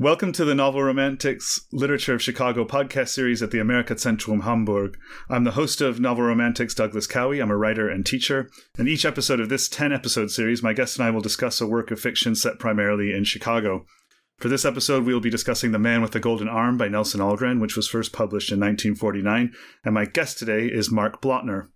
[0.00, 4.96] Welcome to the Novel Romantics Literature of Chicago podcast series at the Amerikazentrum Hamburg.
[5.28, 7.38] I'm the host of Novel Romantics, Douglas Cowie.
[7.38, 8.48] I'm a writer and teacher.
[8.78, 11.66] In each episode of this 10 episode series, my guest and I will discuss a
[11.66, 13.84] work of fiction set primarily in Chicago.
[14.38, 17.20] For this episode, we will be discussing The Man with the Golden Arm by Nelson
[17.20, 19.52] Algren, which was first published in 1949.
[19.84, 21.68] And my guest today is Mark Blotner.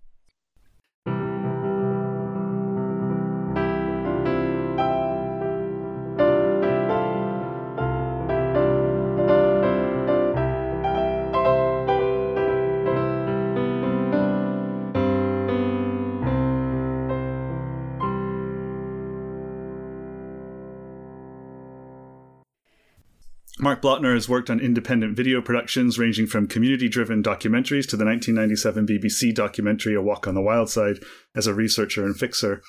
[23.84, 28.86] Blotner has worked on independent video productions ranging from community driven documentaries to the 1997
[28.86, 31.00] BBC documentary A Walk on the Wild Side
[31.36, 32.62] as a researcher and fixer.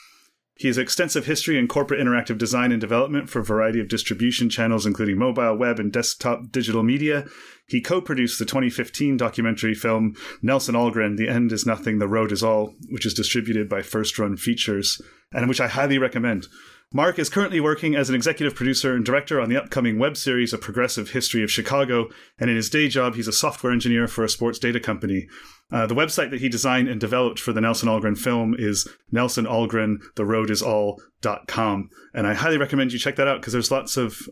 [0.58, 4.50] He has extensive history in corporate interactive design and development for a variety of distribution
[4.50, 7.26] channels, including mobile, web, and desktop digital media.
[7.66, 12.34] He co produced the 2015 documentary film Nelson Algren, The End is Nothing, The Road
[12.34, 15.02] is All, which is distributed by First Run Features,
[15.32, 16.48] and which I highly recommend.
[16.94, 20.54] Mark is currently working as an executive producer and director on the upcoming web series
[20.54, 22.08] A Progressive History of Chicago,
[22.40, 25.28] and in his day job, he's a software engineer for a sports data company.
[25.72, 31.90] Uh, the website that he designed and developed for the Nelson Algren film is nelsonalgren.theroadisall.com,
[32.14, 34.30] and I highly recommend you check that out because there's lots of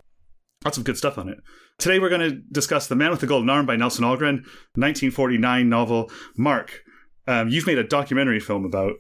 [0.63, 1.39] lots of good stuff on it.
[1.79, 4.45] Today we're going to discuss The Man with the Golden Arm by Nelson Algren,
[4.75, 6.09] 1949 novel.
[6.37, 6.83] Mark,
[7.27, 8.93] um, you've made a documentary film about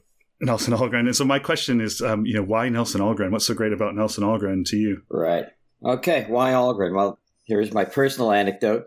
[0.43, 1.01] Nelson Algren.
[1.01, 3.31] And so my question is, um, you know, why Nelson Algren?
[3.31, 5.01] What's so great about Nelson Algren to you?
[5.09, 5.45] Right.
[5.83, 6.25] Okay.
[6.27, 6.95] Why Algren?
[6.95, 8.85] Well, here's my personal anecdote.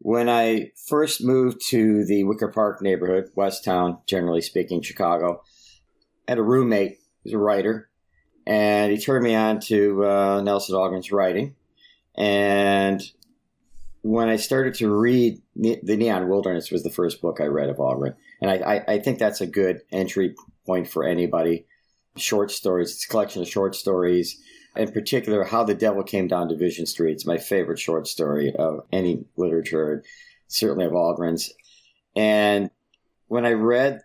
[0.00, 5.42] When I first moved to the Wicker Park neighborhood, West Town, generally speaking, Chicago,
[6.28, 7.90] I had a roommate who's a writer,
[8.46, 11.56] and he turned me on to uh, Nelson Algren's writing.
[12.16, 13.02] And
[14.02, 17.76] when I started to read The Neon Wilderness was the first book I read of
[17.76, 18.14] Algren.
[18.40, 20.34] And I, I, I think that's a good entry
[20.68, 21.66] point for anybody.
[22.16, 24.38] Short stories, it's a collection of short stories.
[24.76, 27.12] In particular, How the Devil Came Down Division Street.
[27.12, 30.04] It's my favorite short story of any literature,
[30.46, 31.52] certainly of Algren's.
[32.14, 32.70] And
[33.28, 34.02] when I read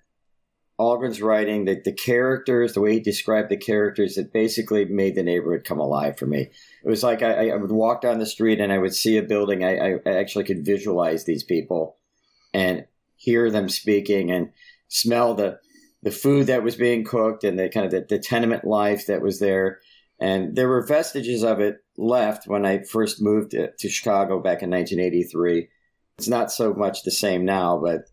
[0.79, 5.23] Algren's writing, the, the characters, the way he described the characters, it basically made the
[5.23, 6.49] neighborhood come alive for me.
[6.83, 9.23] It was like I, I would walk down the street and I would see a
[9.23, 9.63] building.
[9.63, 11.97] I, I actually could visualize these people
[12.53, 12.85] and
[13.15, 14.51] hear them speaking and
[14.87, 15.59] smell the
[16.03, 19.21] the food that was being cooked and the kind of the, the tenement life that
[19.21, 19.79] was there.
[20.19, 24.61] And there were vestiges of it left when I first moved to, to Chicago back
[24.61, 25.69] in 1983.
[26.17, 28.09] It's not so much the same now, but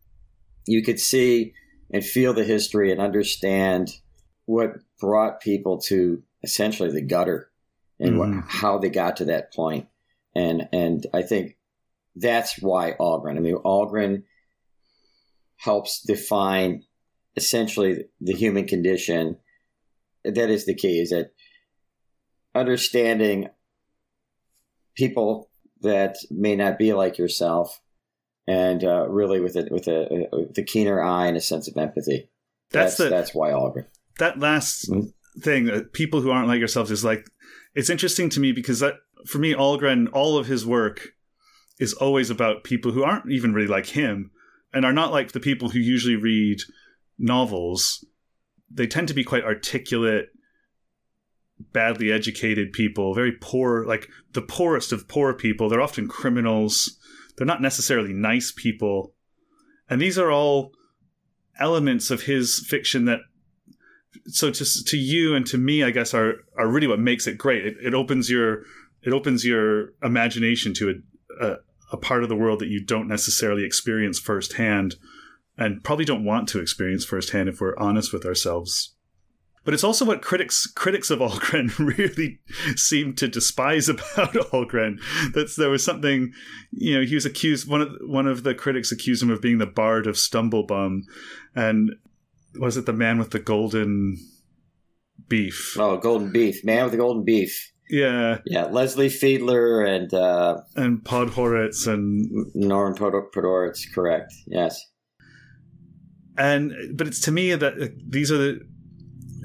[0.66, 1.52] you could see
[1.92, 3.90] and feel the history and understand
[4.46, 7.50] what brought people to essentially the gutter
[7.98, 8.36] and mm-hmm.
[8.36, 9.88] what, how they got to that point.
[10.34, 11.56] And and I think
[12.14, 13.36] that's why Algren.
[13.36, 14.22] I mean, Algren
[15.56, 16.84] helps define
[17.36, 19.36] essentially the human condition.
[20.24, 21.32] That is the key, is that
[22.54, 23.48] understanding
[24.94, 27.80] people that may not be like yourself
[28.46, 31.76] and uh, really with a, with a, with a keener eye and a sense of
[31.76, 32.28] empathy.
[32.70, 33.86] That's that's, the, that's why Algren.
[34.18, 35.40] That last mm-hmm.
[35.40, 37.26] thing, uh, people who aren't like yourselves, is like
[37.74, 38.94] it's interesting to me because that
[39.26, 41.08] for me, Algren, all of his work
[41.78, 44.30] is always about people who aren't even really like him
[44.72, 46.58] and are not like the people who usually read
[47.20, 48.04] novels,
[48.70, 50.28] they tend to be quite articulate,
[51.72, 55.68] badly educated people, very poor, like the poorest of poor people.
[55.68, 56.98] They're often criminals.
[57.36, 59.14] They're not necessarily nice people.
[59.88, 60.72] And these are all
[61.58, 63.20] elements of his fiction that
[64.26, 67.38] so to to you and to me I guess are are really what makes it
[67.38, 67.66] great.
[67.66, 68.62] It, it opens your
[69.02, 71.56] it opens your imagination to a, a
[71.92, 74.96] a part of the world that you don't necessarily experience firsthand
[75.60, 78.94] and probably don't want to experience firsthand if we're honest with ourselves.
[79.62, 82.40] But it's also what critics critics of Algren really
[82.76, 84.98] seem to despise about Algren.
[85.34, 86.32] That there was something,
[86.72, 87.68] you know, he was accused.
[87.68, 91.02] One of one of the critics accused him of being the bard of Stumblebum,
[91.54, 91.90] and
[92.58, 94.16] was it the man with the golden
[95.28, 95.76] beef?
[95.78, 97.70] Oh, golden beef, man with the golden beef.
[97.90, 98.64] Yeah, yeah.
[98.64, 104.32] Leslie Fiedler and uh, and Podhoretz and Norman Podhoretz, correct?
[104.46, 104.89] Yes
[106.40, 108.60] and but it's to me that these are the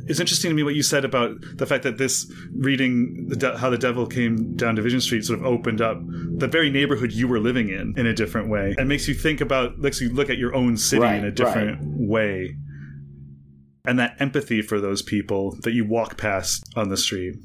[0.08, 3.58] it's interesting to me what you said about the fact that this reading the de-
[3.58, 5.98] how the devil came down division street sort of opened up
[6.38, 9.42] the very neighborhood you were living in in a different way and makes you think
[9.42, 12.10] about makes you look at your own city right, in a different right.
[12.10, 12.56] way
[13.86, 17.36] and that empathy for those people that you walk past on the street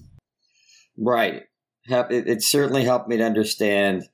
[0.99, 1.44] right
[1.91, 4.08] it, it certainly helped me to understand.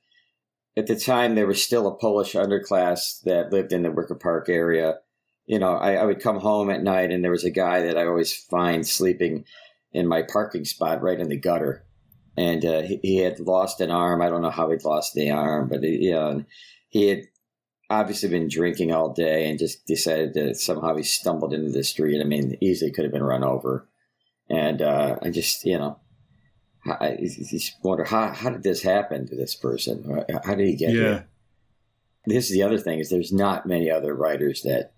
[0.75, 4.47] At the time, there was still a Polish underclass that lived in the Wicker Park
[4.47, 4.99] area.
[5.47, 7.97] You know, I, I would come home at night, and there was a guy that
[7.97, 9.45] I always find sleeping
[9.91, 11.87] in my parking spot right in the gutter
[12.37, 14.21] and uh, he, he, had lost an arm.
[14.21, 16.45] I don't know how he'd lost the arm, but he, you know,
[16.87, 17.23] he had
[17.89, 22.21] obviously been drinking all day and just decided that somehow he stumbled into the street.
[22.21, 23.87] I mean, easily could have been run over.
[24.49, 25.99] And uh, I just, you know,
[26.85, 30.23] I just wonder how how did this happen to this person?
[30.45, 31.01] How did he get yeah.
[31.01, 31.27] here?
[32.27, 34.93] This is the other thing is there's not many other writers that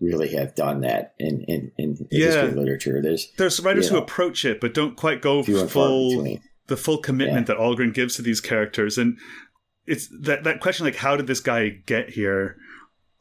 [0.00, 2.26] really have done that in in, in yeah.
[2.26, 3.02] history literature.
[3.02, 7.48] There's there's writers who know, approach it but don't quite go full the full commitment
[7.48, 7.54] yeah.
[7.54, 9.18] that Algren gives to these characters, and
[9.86, 12.56] it's that that question like how did this guy get here?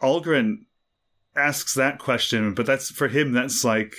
[0.02, 0.60] Algren
[1.36, 3.32] asks that question, but that's for him.
[3.32, 3.96] That's like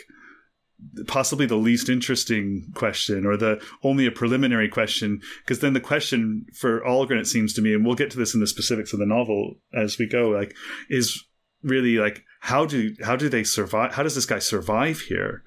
[1.07, 6.47] possibly the least interesting question or the only a preliminary question because then the question
[6.55, 9.01] for Algren it seems to me and we'll get to this in the specifics of
[9.01, 10.55] the novel as we go like
[10.89, 11.25] is
[11.65, 15.43] really like how do how do they survive how does this guy survive here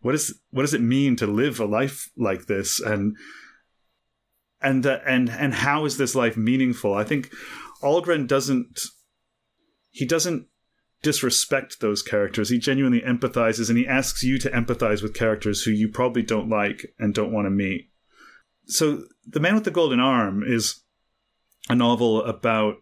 [0.00, 3.16] what is what does it mean to live a life like this and
[4.60, 6.94] and uh, and and how is this life meaningful?
[6.94, 7.30] I think
[7.82, 8.80] Algren doesn't
[9.90, 10.46] he doesn't
[11.02, 12.50] disrespect those characters.
[12.50, 16.50] He genuinely empathizes and he asks you to empathize with characters who you probably don't
[16.50, 17.88] like and don't want to meet.
[18.66, 20.82] So, The Man with the Golden Arm is
[21.68, 22.76] a novel about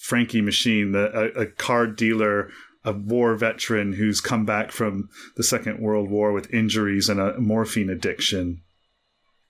[0.00, 2.50] Frankie Machine, the, a, a card dealer,
[2.84, 7.38] a war veteran who's come back from the Second World War with injuries and a
[7.38, 8.62] morphine addiction.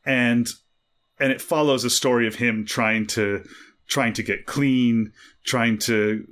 [0.04, 0.48] And
[1.20, 3.44] and it follows a story of him trying to
[3.86, 5.12] trying to get clean,
[5.44, 6.26] trying to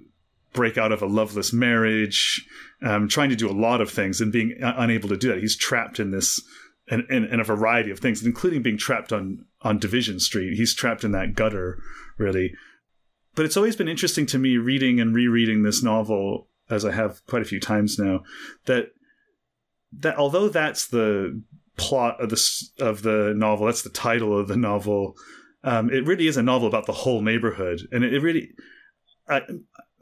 [0.52, 2.44] break out of a loveless marriage,
[2.82, 5.38] um, trying to do a lot of things and being unable to do that.
[5.38, 6.40] He's trapped in this
[6.88, 10.56] in, in, in, a variety of things, including being trapped on on Division Street.
[10.56, 11.78] He's trapped in that gutter,
[12.16, 12.54] really.
[13.38, 17.24] But it's always been interesting to me reading and rereading this novel, as I have
[17.28, 18.24] quite a few times now,
[18.64, 18.86] that
[19.92, 21.40] that although that's the
[21.76, 22.40] plot of the
[22.80, 23.66] of the novel.
[23.66, 25.14] That's the title of the novel.
[25.62, 28.50] Um, it really is a novel about the whole neighborhood, and it, it really.
[29.28, 29.42] I,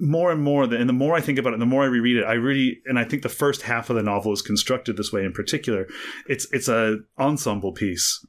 [0.00, 2.24] more and more, and the more I think about it, the more I reread it,
[2.24, 5.24] I really, and I think the first half of the novel is constructed this way
[5.24, 5.86] in particular.
[6.26, 8.24] It's it's a ensemble piece,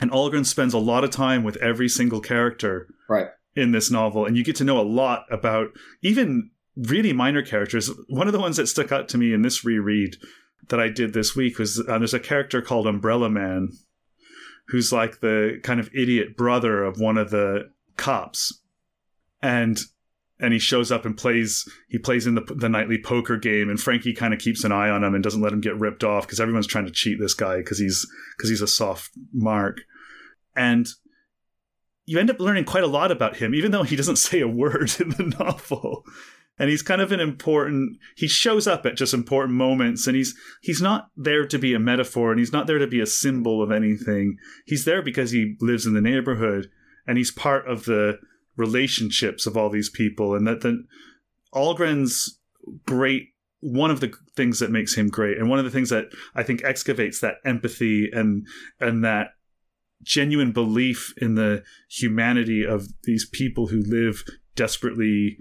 [0.00, 3.28] and Algren spends a lot of time with every single character right.
[3.54, 5.68] In this novel, and you get to know a lot about
[6.02, 7.90] even really minor characters.
[8.08, 10.16] One of the ones that stuck out to me in this reread
[10.68, 13.70] that I did this week was uh, there's a character called Umbrella Man
[14.68, 18.60] who's like the kind of idiot brother of one of the cops.
[19.42, 19.80] And
[20.38, 23.80] and he shows up and plays he plays in the the nightly poker game and
[23.80, 26.26] Frankie kind of keeps an eye on him and doesn't let him get ripped off
[26.26, 28.06] because everyone's trying to cheat this guy because he's
[28.36, 29.80] because he's a soft mark.
[30.56, 30.86] And
[32.10, 34.48] you end up learning quite a lot about him even though he doesn't say a
[34.48, 36.04] word in the novel.
[36.58, 40.34] And he's kind of an important he shows up at just important moments and he's
[40.60, 43.62] he's not there to be a metaphor and he's not there to be a symbol
[43.62, 44.38] of anything.
[44.66, 46.68] He's there because he lives in the neighborhood
[47.06, 48.18] and he's part of the
[48.56, 50.84] relationships of all these people and that the
[51.54, 52.40] Algren's
[52.86, 53.28] great
[53.60, 56.42] one of the things that makes him great and one of the things that I
[56.42, 58.46] think excavates that empathy and
[58.80, 59.28] and that
[60.02, 64.24] genuine belief in the humanity of these people who live
[64.54, 65.38] desperately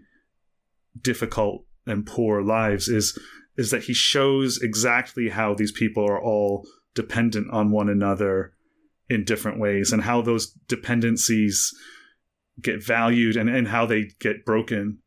[1.02, 3.18] difficult and poor lives is
[3.58, 8.54] is that he shows exactly how these people are all dependent on one another
[9.10, 11.74] in different ways and how those dependencies
[12.62, 15.00] get valued and, and how they get broken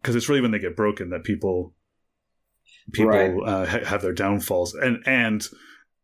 [0.00, 1.74] because it's really when they get broken that people
[2.92, 3.30] people right.
[3.46, 5.46] uh, ha- have their downfalls and and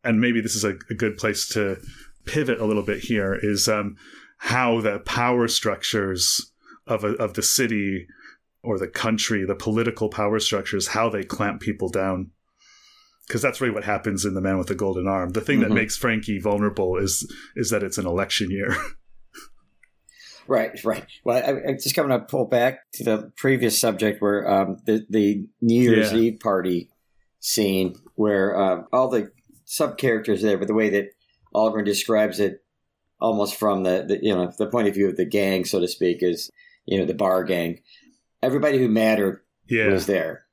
[0.03, 1.77] and maybe this is a, a, good place to
[2.31, 3.97] pivot a little bit here is um,
[4.39, 6.53] how the power structures
[6.87, 8.07] of a, of the city
[8.63, 12.31] or the country, the political power structures, how they clamp people down.
[13.27, 15.31] Because that's really what happens in The Man with the Golden Arm.
[15.31, 15.69] The thing mm-hmm.
[15.69, 18.77] that makes Frankie vulnerable is is that it's an election year.
[20.49, 21.07] right, right.
[21.25, 25.07] Well, I, I just going to pull back to the previous subject where um, the
[25.09, 26.19] the New Year's yeah.
[26.19, 26.91] Eve party
[27.39, 29.31] scene, where uh, all the
[29.65, 31.11] sub characters there, but the way that
[31.55, 32.65] Algren describes it,
[33.21, 35.89] almost from the, the you know the point of view of the gang, so to
[35.89, 36.51] speak, is
[36.87, 37.81] you know the bar gang
[38.43, 39.89] everybody who mattered yeah.
[39.89, 40.47] was there,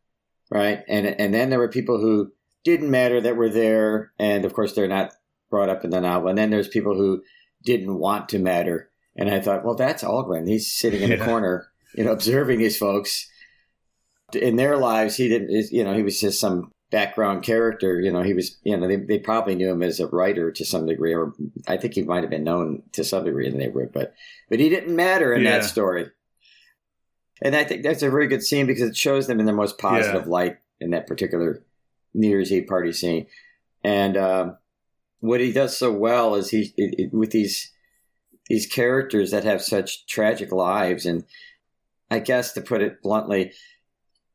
[0.50, 0.84] right?
[0.88, 2.32] And and then there were people who
[2.64, 5.12] didn't matter that were there, and of course they're not
[5.50, 6.30] brought up in the novel.
[6.30, 7.24] And then there's people who
[7.64, 10.48] didn't want to matter, and I thought, well, that's Algren.
[10.48, 11.18] He's sitting in yeah.
[11.18, 13.30] the corner, you know, observing these folks
[14.34, 15.16] in their lives.
[15.16, 18.00] He didn't, you know, he was just some background character.
[18.00, 20.66] You know, he was, you know, they, they probably knew him as a writer to
[20.66, 21.34] some degree, or
[21.68, 24.14] I think he might have been known to some degree in the neighborhood, but,
[24.50, 25.60] but he didn't matter in Yeah.
[25.60, 26.10] that story.
[27.42, 29.78] And I think that's a very good scene because it shows them in their most
[29.78, 30.32] positive Yeah.
[30.32, 31.64] light in that particular
[32.14, 33.28] New Year's Eve party scene.
[33.84, 34.58] And um,
[35.20, 37.72] what he does so well is he it, it- with these
[38.50, 41.26] these characters that have such tragic lives, and
[42.10, 43.52] I guess to put it bluntly,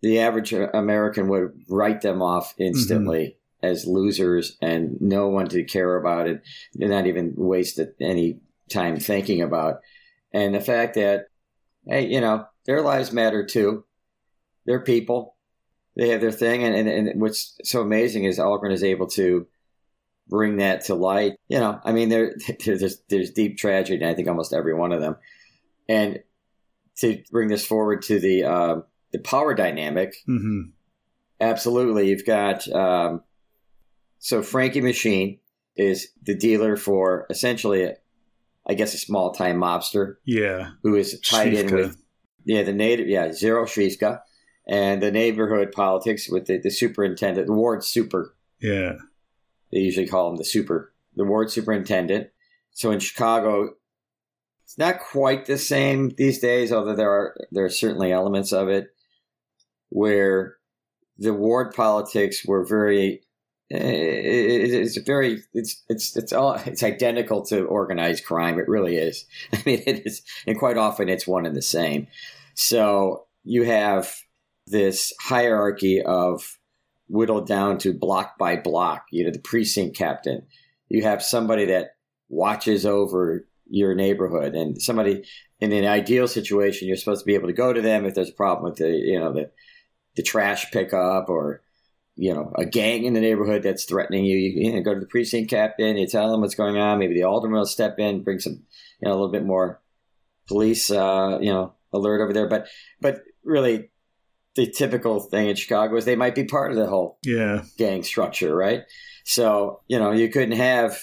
[0.03, 5.97] the average American would write them off instantly as losers and no one to care
[5.97, 6.43] about it,
[6.81, 9.81] and not even waste any time thinking about.
[10.33, 11.27] And the fact that,
[11.87, 13.85] hey, you know, their lives matter too.
[14.67, 15.37] They're people.
[15.97, 19.47] They have their thing, and, and, and what's so amazing is Algren is able to
[20.27, 21.35] bring that to light.
[21.49, 25.01] You know, I mean, there there's there's deep tragedy I think almost every one of
[25.01, 25.17] them,
[25.89, 26.21] and
[26.99, 28.81] to bring this forward to the uh,
[29.13, 30.63] the power dynamic, hmm
[31.41, 33.23] absolutely, you've got um,
[34.19, 35.39] so Frankie Machine
[35.77, 37.93] is the dealer for essentially,
[38.67, 40.71] I guess, a small time mobster Yeah.
[40.83, 41.97] who is tied in with
[42.45, 44.21] yeah the native yeah Zero Schwiefka
[44.69, 48.35] and the neighborhood politics with the, the superintendent the ward super.
[48.61, 48.95] Yeah.
[49.73, 52.29] they usually call him the super the ward superintendent.
[52.71, 53.71] So in chicago
[54.65, 58.69] it's not quite the same these days although there are there are certainly elements of
[58.69, 58.92] it
[59.93, 60.57] where
[61.19, 63.21] the ward politics were very
[63.71, 69.25] eh, it's very it's it's it's all it's identical to organized crime it really is
[69.53, 72.07] i mean it is and quite often it's one and the same
[72.55, 74.15] so you have
[74.67, 76.59] this hierarchy of
[77.09, 79.07] whittled down to block by block.
[79.11, 80.47] You know, the precinct captain.
[80.89, 81.97] You have somebody that
[82.29, 85.25] watches over your neighborhood, and somebody
[85.61, 88.31] in an ideal situation, you're supposed to be able to go to them if there's
[88.31, 89.51] a problem with the you know the
[90.17, 91.63] the trash pickup or
[92.17, 94.37] you know a gang in the neighborhood that's threatening you.
[94.37, 95.97] You, you know, go to the precinct captain.
[95.97, 96.99] You tell them what's going on.
[96.99, 98.63] Maybe the alderman will step in, bring some
[99.01, 99.81] you know a little bit more
[100.49, 102.49] police uh, you know alert over there.
[102.49, 102.69] But
[103.01, 103.89] but really.
[104.55, 107.63] The typical thing in Chicago is they might be part of the whole Yeah.
[107.79, 108.83] gang structure, right?
[109.25, 110.99] So you know you couldn't have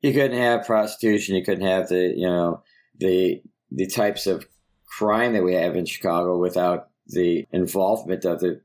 [0.00, 2.62] you couldn't have prostitution, you couldn't have the you know
[2.98, 4.46] the the types of
[4.86, 8.60] crime that we have in Chicago without the involvement of the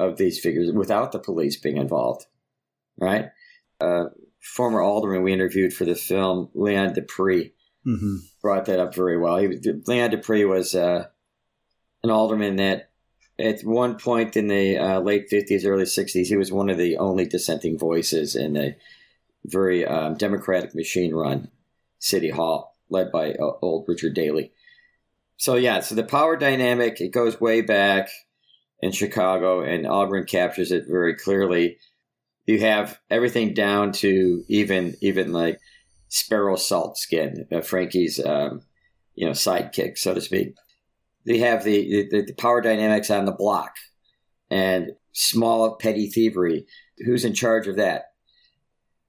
[0.00, 2.26] of these figures, without the police being involved,
[2.98, 3.30] right?
[3.80, 4.06] Uh,
[4.40, 7.52] former alderman we interviewed for the film, Leon Despres,
[7.84, 9.36] hmm brought that up very well.
[9.36, 9.46] He,
[9.86, 11.06] Leon Despres was uh,
[12.02, 12.90] an alderman that
[13.38, 16.96] at one point in the uh, late 50s, early 60s, he was one of the
[16.98, 18.76] only dissenting voices in a
[19.44, 21.48] very um, democratic machine run
[21.98, 24.52] city hall led by uh, old Richard Daley.
[25.42, 28.10] So, yeah, so the power dynamic, it goes way back
[28.78, 31.78] in Chicago, and Algren captures it very clearly.
[32.46, 35.58] You have everything down to even even like
[36.10, 38.60] Sparrow Saltskin, uh, Frankie's um,
[39.16, 40.54] you know sidekick, so to speak.
[41.26, 43.74] They have the, the the power dynamics on the block
[44.48, 46.66] and small petty thievery.
[47.04, 48.12] Who's in charge of that?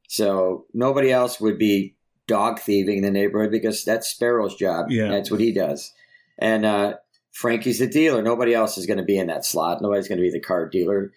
[0.09, 4.87] So nobody else would be dog thieving in the neighborhood because that's Sparrow's job.
[4.89, 5.09] Yeah.
[5.09, 5.93] That's what he does.
[6.39, 6.95] And uh,
[7.31, 8.21] Frankie's the dealer.
[8.21, 9.81] Nobody else is going to be in that slot.
[9.81, 11.11] Nobody's going to be the card dealer.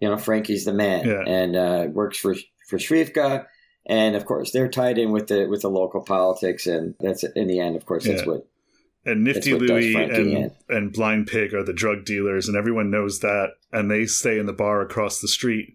[0.00, 1.22] You know, Frankie's the man Yeah.
[1.26, 2.34] and uh, works for
[2.68, 3.46] for Schwiefka.
[3.86, 7.48] And of course, they're tied in with the with the local politics, and that's in
[7.48, 7.76] the end.
[7.76, 8.28] Of course, that's Yeah.
[8.28, 8.46] what
[9.04, 13.54] And Nifty Louie and, and Blind Pig are the drug dealers, and everyone knows that.
[13.72, 15.74] And they stay in the bar across the street,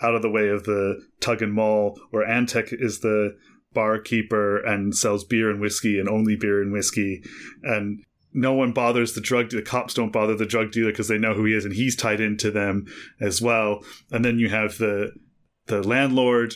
[0.00, 3.36] out of the way of the Tug and Maul, where Antek is the
[3.72, 7.22] barkeeper and sells beer and whiskey, and only beer and whiskey.
[7.62, 9.50] And no one bothers the drug.
[9.50, 11.96] The cops don't bother the drug dealer because they know who he is, and he's
[11.96, 12.86] tied into them
[13.20, 13.84] as well.
[14.10, 15.12] And then you have the
[15.66, 16.54] the landlord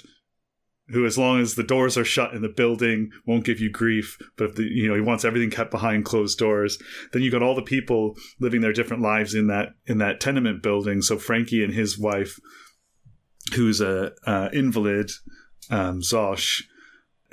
[0.89, 4.19] who as long as the doors are shut in the building won't give you grief
[4.37, 6.79] but if the, you know he wants everything kept behind closed doors
[7.13, 10.63] then you got all the people living their different lives in that in that tenement
[10.63, 12.39] building so frankie and his wife
[13.55, 15.11] who's a uh, invalid
[15.71, 16.63] um, zosh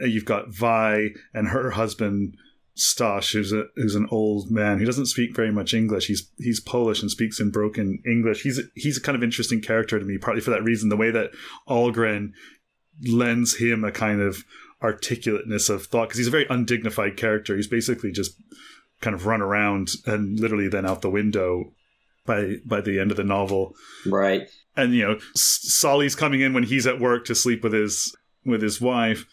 [0.02, 2.36] you've got vi and her husband
[2.78, 6.08] Stosh, who's a who's an old man who doesn't speak very much English.
[6.08, 8.44] He's he's Polish and speaks in broken English.
[8.44, 10.90] He's he's a kind of interesting character to me, partly for that reason.
[10.90, 11.32] The way that
[11.68, 12.32] Algren
[13.04, 14.44] lends him a kind of
[14.82, 17.56] articulateness of thought because he's a very undignified character.
[17.56, 18.32] He's basically just
[19.02, 21.74] kind of run around and literally then out the window
[22.26, 23.76] by by the end of the novel.
[24.06, 24.50] right.
[24.78, 28.16] And you know, Solly's coming in when he's at work to sleep with his
[28.46, 29.26] with his wife.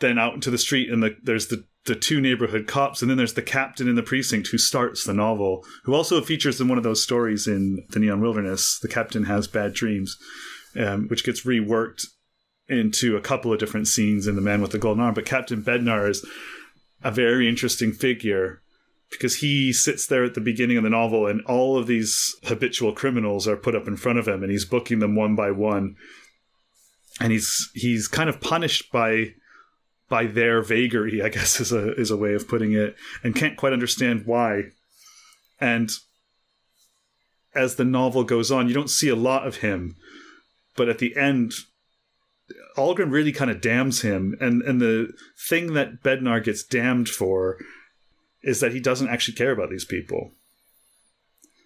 [0.00, 3.18] Then out into the street, and the, there's the the two neighborhood cops, and then
[3.18, 6.78] there's the captain in the precinct who starts the novel, who also features in one
[6.78, 8.78] of those stories in the Neon Wilderness.
[8.80, 10.16] The captain has bad dreams,
[10.76, 12.06] um, which gets reworked
[12.68, 15.12] into a couple of different scenes in The Man with the Golden Arm.
[15.12, 16.26] But Captain Bednar is
[17.02, 18.62] a very interesting figure
[19.10, 22.94] because he sits there at the beginning of the novel, and all of these habitual
[22.94, 25.96] criminals are put up in front of him, and he's booking them one by one,
[27.20, 29.34] and he's he's kind of punished by
[30.08, 33.56] by their vagary, I guess is a is a way of putting it, and can't
[33.56, 34.64] quite understand why.
[35.60, 35.90] And
[37.54, 39.96] as the novel goes on, you don't see a lot of him,
[40.76, 41.52] but at the end,
[42.76, 45.12] Algren really kind of damns him, and and the
[45.48, 47.58] thing that Bednar gets damned for
[48.42, 50.32] is that he doesn't actually care about these people.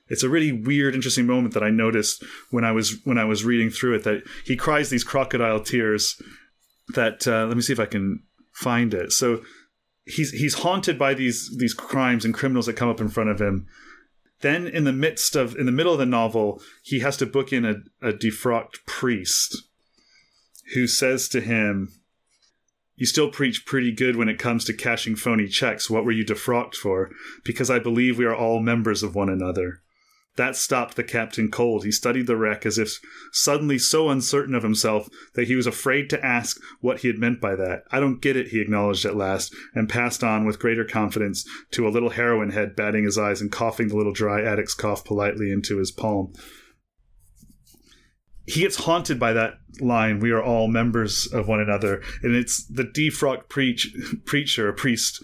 [0.08, 3.44] It's a really weird, interesting moment that I noticed when I was when I was
[3.44, 4.04] reading through it.
[4.04, 6.20] That he cries these crocodile tears.
[6.94, 8.22] That uh, let me see if I can
[8.58, 9.12] find it.
[9.12, 9.42] So
[10.04, 13.40] he's he's haunted by these these crimes and criminals that come up in front of
[13.40, 13.66] him.
[14.40, 17.52] Then in the midst of in the middle of the novel, he has to book
[17.52, 19.56] in a, a defrocked priest
[20.74, 21.92] who says to him,
[22.96, 25.88] You still preach pretty good when it comes to cashing phony checks.
[25.88, 27.10] What were you defrocked for?
[27.44, 29.82] Because I believe we are all members of one another.
[30.36, 31.84] That stopped the captain cold.
[31.84, 33.00] He studied the wreck as if
[33.32, 37.40] suddenly so uncertain of himself that he was afraid to ask what he had meant
[37.40, 37.82] by that.
[37.90, 41.88] I don't get it, he acknowledged at last, and passed on with greater confidence to
[41.88, 45.50] a little heroin head batting his eyes and coughing the little dry addict's cough politely
[45.50, 46.32] into his palm.
[48.46, 52.00] He gets haunted by that line, we are all members of one another.
[52.22, 53.92] And it's the defrocked preach,
[54.24, 55.22] preacher, a priest,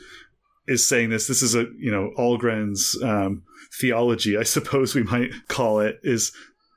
[0.66, 1.26] is saying this.
[1.26, 3.42] This is a, you know, Algren's um,
[3.80, 6.32] theology, I suppose we might call it, is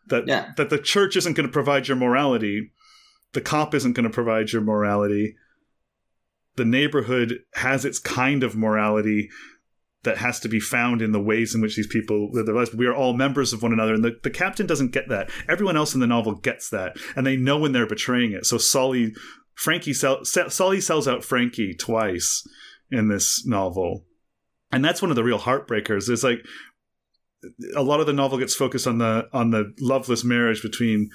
[0.08, 0.52] that yeah.
[0.58, 2.72] that the church isn't going to provide your morality,
[3.34, 5.36] the cop isn't going to provide your morality.
[6.56, 9.30] The neighborhood has its kind of morality
[10.04, 12.74] that has to be found in the ways in which these people live their lives.
[12.74, 15.30] We are all members of one another, and the, the captain doesn't get that.
[15.50, 18.46] Everyone else in the novel gets that, and they know when they're betraying it.
[18.46, 19.14] So Solly,
[19.54, 22.48] Frankie, sell, Solly sells out Frankie twice
[22.90, 24.06] in this novel,
[24.72, 26.10] and that's one of the real heartbreakers.
[26.10, 26.40] Is like
[27.76, 31.10] a lot of the novel gets focused on the on the loveless marriage between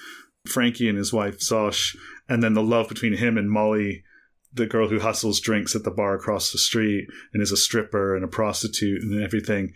[0.47, 1.97] Frankie and his wife Zosh,
[2.29, 4.03] and then the love between him and Molly,
[4.53, 8.14] the girl who hustles drinks at the bar across the street and is a stripper
[8.14, 9.73] and a prostitute and everything.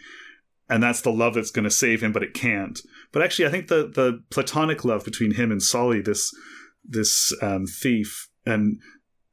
[0.68, 2.80] And that's the love that's going to save him, but it can't.
[3.12, 6.34] But actually, I think the the platonic love between him and Solly, this
[6.84, 8.80] this um, thief, and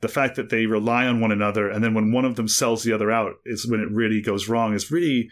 [0.01, 2.83] the fact that they rely on one another, and then when one of them sells
[2.83, 4.73] the other out, is when it really goes wrong.
[4.75, 5.29] Is really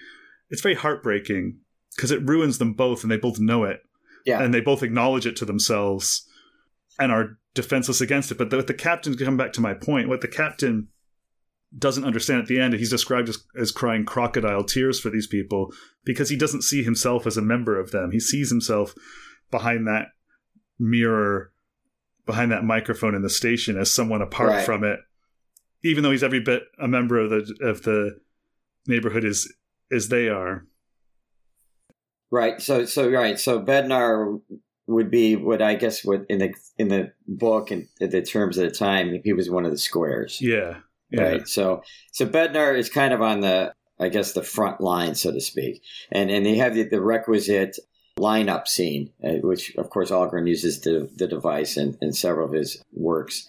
[0.50, 1.60] it's very heartbreaking
[1.96, 3.82] because it ruins them both and they both know it.
[4.26, 4.42] Yeah.
[4.42, 6.28] And they both acknowledge it to themselves
[7.00, 8.38] and are defenseless against it.
[8.38, 10.90] But the, the captain, to come back to my point, what the captain
[11.78, 15.72] doesn't understand at the end, he's described as, as crying crocodile tears for these people
[16.04, 18.12] because he doesn't see himself as a member of them.
[18.12, 18.94] He sees himself
[19.50, 20.08] behind that
[20.80, 21.52] mirror,
[22.26, 24.66] behind that microphone in the station as someone apart right.
[24.66, 25.00] from it,
[25.84, 28.20] even though he's every bit a member of the of the
[28.88, 29.48] neighborhood as
[29.92, 30.66] as they are.
[32.32, 32.62] Right.
[32.62, 33.40] So so right.
[33.40, 34.40] So Bednar
[34.88, 38.70] would be what I guess what in the in the book and the terms of
[38.70, 40.40] the time he was one of the squares.
[40.42, 40.78] Yeah.
[41.10, 41.22] yeah.
[41.22, 41.48] Right.
[41.48, 45.42] So so Bednar is kind of on the I guess the front line so to
[45.42, 47.78] speak, and and they have the, the requisite
[48.18, 52.54] lineup scene, uh, which of course Algren uses the the device in, in several of
[52.54, 53.46] his works,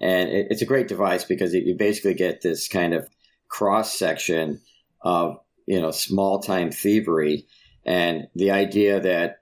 [0.00, 3.08] and it, it's a great device because you basically get this kind of
[3.48, 4.60] cross section
[5.00, 7.46] of you know small time thievery
[7.88, 9.40] and the idea that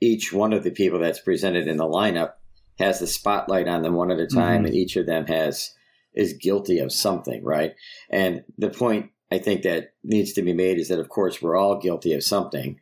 [0.00, 2.34] each one of the people that's presented in the lineup
[2.78, 4.66] has the spotlight on them one at a time, mm-hmm.
[4.66, 5.74] and each of them has
[6.14, 7.74] is guilty of something, right?
[8.08, 11.56] And the point I think that needs to be made is that, of course, we're
[11.56, 12.78] all guilty of something,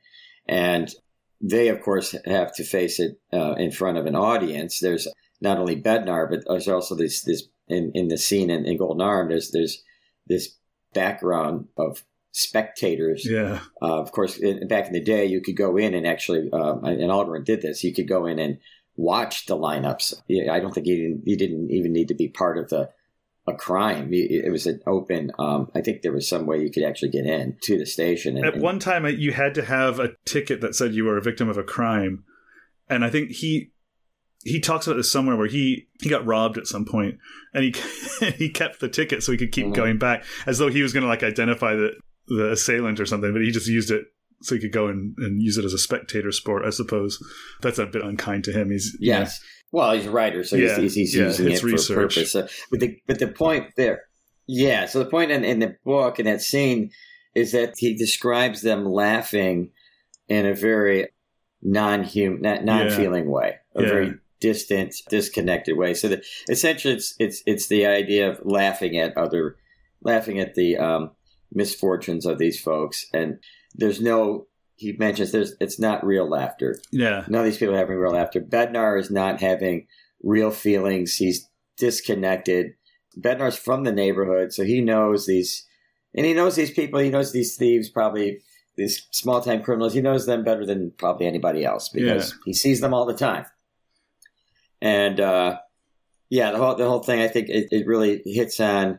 [0.47, 0.95] and
[1.41, 4.81] they, of course, have to face it uh, in front of an audience.
[4.81, 5.09] There's
[5.41, 9.01] not only Bednar, but there's also this this in, in the scene in, in Golden
[9.01, 9.31] Arm.
[9.31, 9.83] There's there's
[10.27, 10.57] this
[10.93, 13.27] background of spectators.
[13.29, 13.61] Yeah.
[13.83, 16.85] Uh, of course, in, back in the day, you could go in and actually, um,
[16.85, 17.85] and Algren did this.
[17.85, 18.59] You could go in and
[18.97, 20.15] watch the lineups.
[20.51, 22.91] I don't think you didn't, you didn't even need to be part of the
[23.47, 24.11] a crime.
[24.13, 25.33] It was an open.
[25.39, 28.37] Um, I think there was some way you could actually get in to the station.
[28.37, 31.23] And, At one time, you had to have a ticket that said you were a
[31.23, 32.25] victim of a crime,
[32.89, 33.73] and I think he
[34.45, 37.19] he talks about this somewhere where he he got robbed at some point
[37.53, 37.75] and he
[38.39, 39.75] he kept the ticket so he could keep mm-hmm.
[39.75, 41.93] going back as though he was going to like identify the
[42.29, 44.05] the assailant or something, but he just used it
[44.43, 47.23] so he could go and, and use it as a spectator sport, I suppose.
[47.61, 48.71] That's a bit unkind to him.
[48.71, 49.41] He's yes.
[49.73, 51.97] Well, he's a writer, so yeah, he's, he's, yeah, using it for research.
[51.97, 52.33] purpose.
[52.33, 54.03] So, but the but the point there,
[54.51, 54.87] Yeah.
[54.87, 56.91] So the point in, in the book in that scene
[57.37, 59.71] is that he describes them laughing
[60.29, 61.09] in a very
[61.63, 63.31] non-human, non-feeling yeah.
[63.31, 65.95] way, a very distant, disconnected way.
[65.95, 69.57] So that essentially, it's it's it's the idea of laughing at other,
[70.03, 71.13] laughing at the um,
[71.53, 73.39] misfortunes of these folks, and
[73.75, 74.47] there's no.
[74.77, 76.77] He mentions there's it's not real laughter.
[76.91, 78.41] Yeah, none of these people are having real laughter.
[78.41, 79.87] Bednar is not having
[80.23, 81.17] real feelings.
[81.17, 82.75] He's disconnected.
[83.19, 85.67] Bednar's from the neighborhood, so he knows these,
[86.15, 87.01] and he knows these people.
[87.01, 88.41] He knows these thieves, probably
[88.77, 89.93] these small time criminals.
[89.93, 92.37] He knows them better than probably anybody else because yeah.
[92.47, 93.45] he sees them all the time.
[94.81, 95.59] And uh,
[96.31, 98.99] yeah, the whole the whole thing, I think it, it really hits on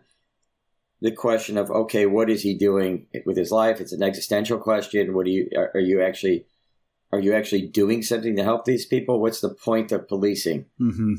[1.02, 3.82] the question of okay, what is he doing with his life?
[3.82, 5.14] It's an existential question.
[5.14, 6.46] What do you are, are you actually
[7.12, 9.20] are you actually doing something to help these people?
[9.20, 10.66] What's the point of policing?
[10.80, 11.16] Mm-hmm.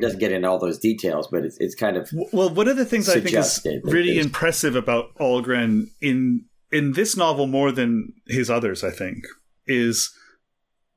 [0.00, 2.50] Doesn't get into all those details, but it's, it's kind of well.
[2.50, 7.46] One of the things I think is really impressive about Algren in in this novel
[7.46, 9.24] more than his others, I think,
[9.66, 10.10] is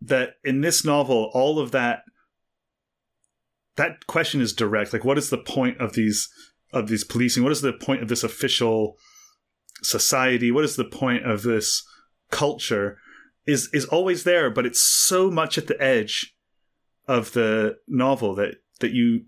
[0.02, 2.04] that in this novel, all of that
[3.76, 4.94] that question is direct.
[4.94, 6.30] Like, what is the point of these
[6.74, 7.44] of these policing?
[7.44, 8.98] What is the point of this official
[9.82, 10.52] society?
[10.52, 11.84] What is the point of this
[12.30, 12.98] culture?
[13.48, 16.36] Is is always there, but it's so much at the edge
[17.08, 19.22] of the novel that that you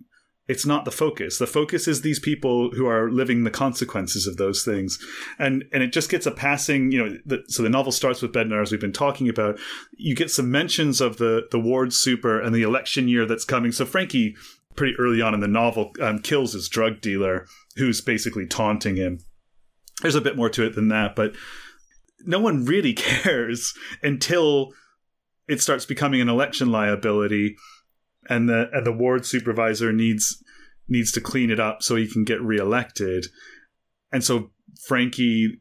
[0.47, 1.37] it's not the focus.
[1.37, 4.99] The focus is these people who are living the consequences of those things,
[5.39, 6.91] and and it just gets a passing.
[6.91, 9.57] You know, the, so the novel starts with Bednar, as we've been talking about.
[9.93, 13.71] You get some mentions of the the ward super and the election year that's coming.
[13.71, 14.35] So Frankie,
[14.75, 19.19] pretty early on in the novel, um, kills his drug dealer, who's basically taunting him.
[20.01, 21.35] There's a bit more to it than that, but
[22.25, 24.73] no one really cares until
[25.47, 27.55] it starts becoming an election liability
[28.29, 30.41] and the and the ward supervisor needs
[30.87, 33.27] needs to clean it up so he can get reelected.
[34.11, 34.51] And so
[34.87, 35.59] Frankie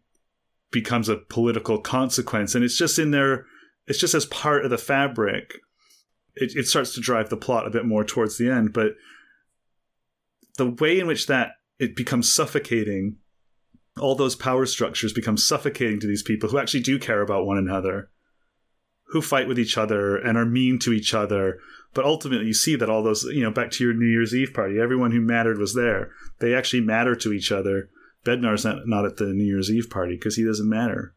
[0.70, 3.46] becomes a political consequence and it's just in there
[3.86, 5.58] it's just as part of the fabric.
[6.34, 8.92] It, it starts to drive the plot a bit more towards the end, but
[10.56, 13.16] the way in which that it becomes suffocating
[13.98, 17.58] all those power structures become suffocating to these people who actually do care about one
[17.58, 18.10] another
[19.08, 21.58] who fight with each other and are mean to each other
[21.94, 24.54] but ultimately, you see that all those, you know, back to your New Year's Eve
[24.54, 26.10] party, everyone who mattered was there.
[26.38, 27.90] They actually matter to each other.
[28.24, 31.14] Bednar's not, not at the New Year's Eve party because he doesn't matter.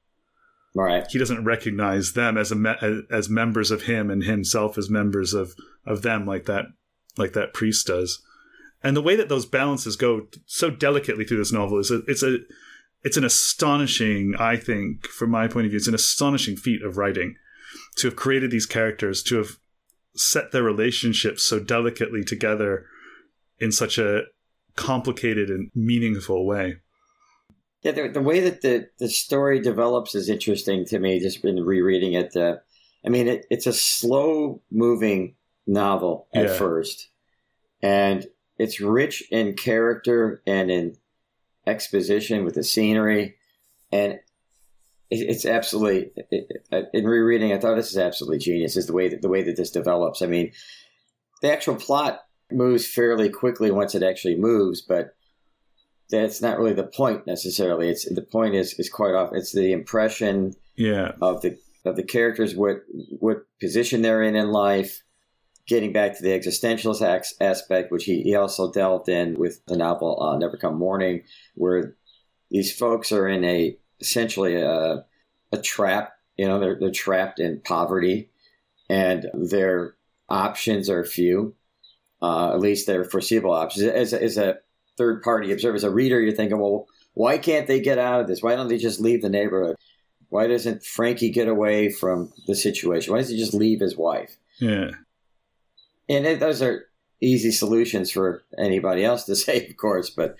[0.76, 1.08] Right.
[1.10, 5.34] He doesn't recognize them as a me- as members of him and himself as members
[5.34, 6.66] of of them like that
[7.18, 8.22] like that priest does.
[8.84, 12.22] And the way that those balances go so delicately through this novel is a, it's
[12.22, 12.40] a
[13.04, 16.98] it's an astonishing, I think, from my point of view, it's an astonishing feat of
[16.98, 17.36] writing
[17.98, 19.60] to have created these characters, to have
[20.16, 22.86] set their relationships so delicately together
[23.60, 24.24] in such a
[24.76, 26.78] complicated and meaningful way.
[27.86, 31.20] Yeah, the, the way that the, the story develops is interesting to me.
[31.20, 32.36] Just been rereading it.
[32.36, 32.56] Uh,
[33.06, 35.36] I mean, it, it's a slow moving
[35.68, 36.54] novel at yeah.
[36.54, 37.10] first,
[37.84, 38.26] and
[38.58, 40.96] it's rich in character and in
[41.68, 43.36] exposition with the scenery,
[43.92, 44.20] and
[45.12, 46.10] it's absolutely
[46.92, 47.54] in rereading.
[47.54, 48.78] I thought this is absolutely genius.
[48.78, 50.24] Is the way that the way that this develops.
[50.24, 50.54] I mean,
[51.44, 52.22] the actual plot
[52.52, 55.16] moves fairly quickly once it actually moves, but
[56.10, 57.90] that's not really the point necessarily.
[57.90, 62.04] It's the point is is quite often it's the impression yeah of the of the
[62.04, 62.84] characters what
[63.20, 65.02] what position they're in in life.
[65.68, 70.22] Getting back to the existentialist aspect, which he, he also delved in with the novel
[70.22, 71.24] uh, Never Come Morning,
[71.56, 71.96] where
[72.52, 75.06] these folks are in a essentially a,
[75.52, 76.14] a trap.
[76.38, 78.30] You know, they're, they're trapped in poverty
[78.90, 79.96] and their
[80.30, 81.56] options are few.
[82.22, 83.86] Uh, at least their foreseeable options.
[83.86, 84.58] As, as a
[84.98, 88.28] third party observer, as a reader, you're thinking, well, why can't they get out of
[88.28, 88.42] this?
[88.42, 89.78] Why don't they just leave the neighborhood?
[90.30, 93.14] Why doesn't Frankie get away from the situation?
[93.14, 94.36] Why does he just leave his wife?
[94.60, 94.92] Yeah.
[96.10, 96.88] And it, those are
[97.22, 100.38] easy solutions for anybody else to say, of course, but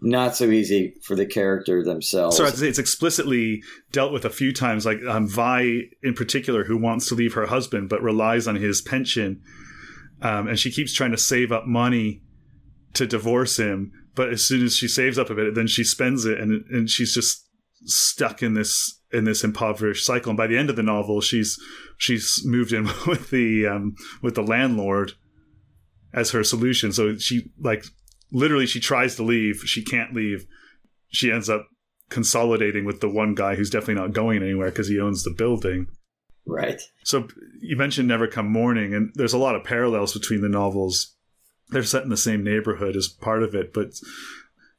[0.00, 2.36] not so easy for the character themselves.
[2.36, 7.08] So it's explicitly dealt with a few times, like um, Vi in particular, who wants
[7.08, 9.42] to leave her husband but relies on his pension,
[10.22, 12.22] um, and she keeps trying to save up money
[12.94, 13.92] to divorce him.
[14.14, 16.90] But as soon as she saves up a bit, then she spends it, and and
[16.90, 17.46] she's just
[17.84, 20.30] stuck in this in this impoverished cycle.
[20.30, 21.58] And by the end of the novel, she's
[21.96, 25.12] she's moved in with the um, with the landlord
[26.12, 26.92] as her solution.
[26.92, 27.84] So she like
[28.32, 30.46] literally she tries to leave, she can't leave.
[31.10, 31.66] She ends up
[32.10, 35.86] consolidating with the one guy who's definitely not going anywhere because he owns the building.
[36.46, 36.80] Right.
[37.04, 37.28] So
[37.60, 41.14] you mentioned Never Come Morning, and there's a lot of parallels between the novels.
[41.70, 43.92] They're set in the same neighborhood as part of it, but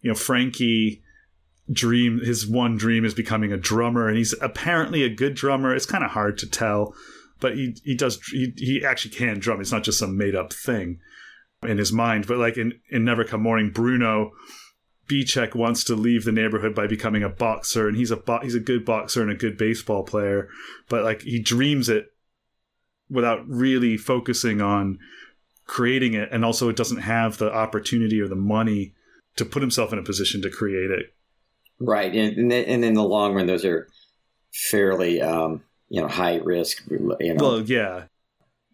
[0.01, 1.03] you know Frankie
[1.71, 5.75] dream his one dream is becoming a drummer and he's apparently a good drummer.
[5.75, 6.95] It's kind of hard to tell
[7.39, 9.61] but he he does he, he actually can drum.
[9.61, 10.99] It's not just some made up thing
[11.63, 14.31] in his mind but like in in never come morning bruno
[15.09, 18.55] Bicek wants to leave the neighborhood by becoming a boxer and he's a bo- he's
[18.55, 20.47] a good boxer and a good baseball player
[20.87, 22.05] but like he dreams it
[23.09, 24.99] without really focusing on
[25.69, 28.91] creating it and also it doesn't have the opportunity or the money
[29.35, 31.13] to put himself in a position to create it
[31.79, 33.87] right and, and in the long run those are
[34.51, 38.05] fairly um, you know high risk you know well yeah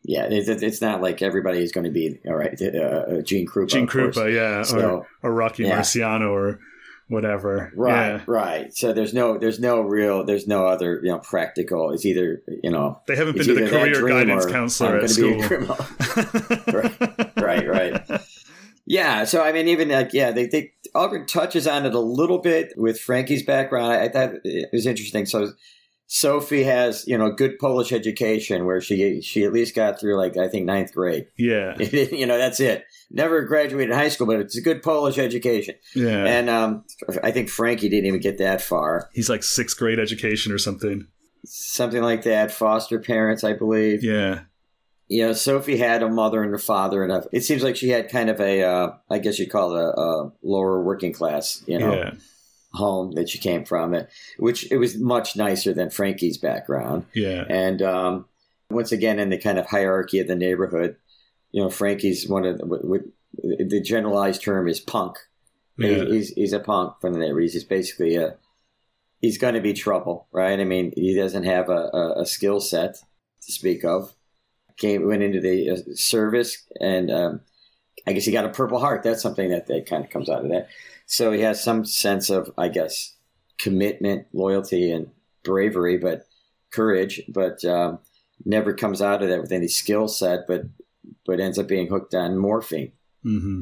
[0.08, 2.54] yeah, it's, it's not like everybody is going to be all right.
[2.62, 5.80] Uh, Gene Krupa, Gene Krupa, yeah, so, or, or Rocky yeah.
[5.80, 6.60] Marciano, or
[7.08, 7.72] whatever.
[7.76, 8.24] Right, yeah.
[8.28, 8.76] right.
[8.76, 11.92] So there's no, there's no real, there's no other, you know, practical.
[11.92, 15.40] It's either, you know, they haven't been to the career guidance counselor at school.
[16.68, 18.22] right, right, right.
[18.86, 19.26] Yeah.
[19.26, 22.74] So I mean, even like, yeah, they, they Algren touches on it a little bit
[22.78, 23.94] with Frankie's background.
[23.94, 25.26] I, I thought it was interesting.
[25.26, 25.52] So
[26.08, 30.38] Sophie has, you know, good Polish education where she she at least got through like
[30.38, 31.28] I think ninth grade.
[31.38, 32.86] Yeah, you know that's it.
[33.10, 35.76] Never graduated high school, but it's a good Polish education.
[35.96, 36.86] Yeah, and um,
[37.24, 39.10] I think Frankie didn't even get that far.
[39.14, 41.08] He's like sixth grade education or something.
[41.46, 42.52] Something like that.
[42.52, 44.04] Foster parents, I believe.
[44.04, 44.42] Yeah.
[45.08, 47.90] You know, Sophie had a mother and a father, and a, it seems like she
[47.90, 51.64] had kind of a, uh, I guess you'd call it a, a lower working class,
[51.68, 51.94] you know.
[51.94, 52.12] Yeah
[52.76, 53.96] home that she came from,
[54.38, 57.06] which it was much nicer than Frankie's background.
[57.14, 57.44] Yeah.
[57.50, 58.26] And um,
[58.70, 60.96] once again, in the kind of hierarchy of the neighborhood,
[61.52, 65.18] you know, Frankie's one of the, the generalized term is punk.
[65.78, 66.06] Yeah.
[66.06, 67.50] He's, he's a punk from the neighborhood.
[67.52, 68.36] He's basically a,
[69.20, 70.60] he's going to be trouble, right?
[70.60, 72.96] I mean, he doesn't have a, a, a skill set
[73.42, 74.14] to speak of.
[74.78, 77.42] Came, went into the uh, service and, um,
[78.08, 79.02] I guess he got a purple heart.
[79.02, 80.68] That's something that, that kind of comes out of that.
[81.06, 83.16] So he has some sense of, I guess,
[83.58, 85.12] commitment, loyalty, and
[85.44, 86.26] bravery, but
[86.72, 88.00] courage, but um,
[88.44, 90.64] never comes out of that with any skill set, but
[91.26, 92.92] but ends up being hooked on morphine.
[93.24, 93.62] Mm-hmm.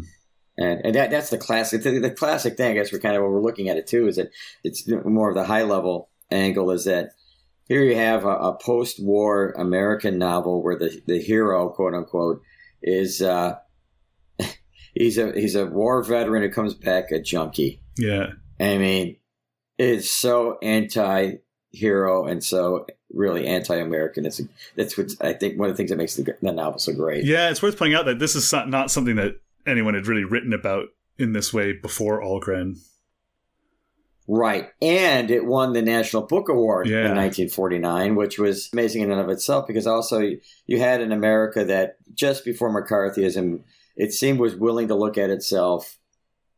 [0.57, 1.83] And, and that, that's the classic.
[1.83, 4.07] The, the, classic thing, I guess, we're kind of what we're looking at it too,
[4.07, 4.31] is that
[4.63, 6.71] it's more of the high level angle.
[6.71, 7.11] Is that
[7.67, 12.41] here you have a, a post war American novel where the the hero, quote unquote,
[12.81, 13.55] is uh,
[14.93, 17.81] he's a he's a war veteran who comes back a junkie.
[17.97, 19.17] Yeah, I mean,
[19.77, 21.37] it's so anti
[21.71, 24.25] hero and so really anti-American.
[24.25, 24.41] It's
[24.75, 27.25] that's what I think one of the things that makes the, the novel so great.
[27.25, 30.53] Yeah, it's worth pointing out that this is not something that anyone had really written
[30.53, 32.77] about in this way before Algren.
[34.27, 34.69] Right.
[34.81, 36.99] And it won the National Book Award yeah.
[36.99, 40.21] in 1949, which was amazing in and of itself because also
[40.65, 43.63] you had in America that just before McCarthyism
[43.95, 45.97] it seemed was willing to look at itself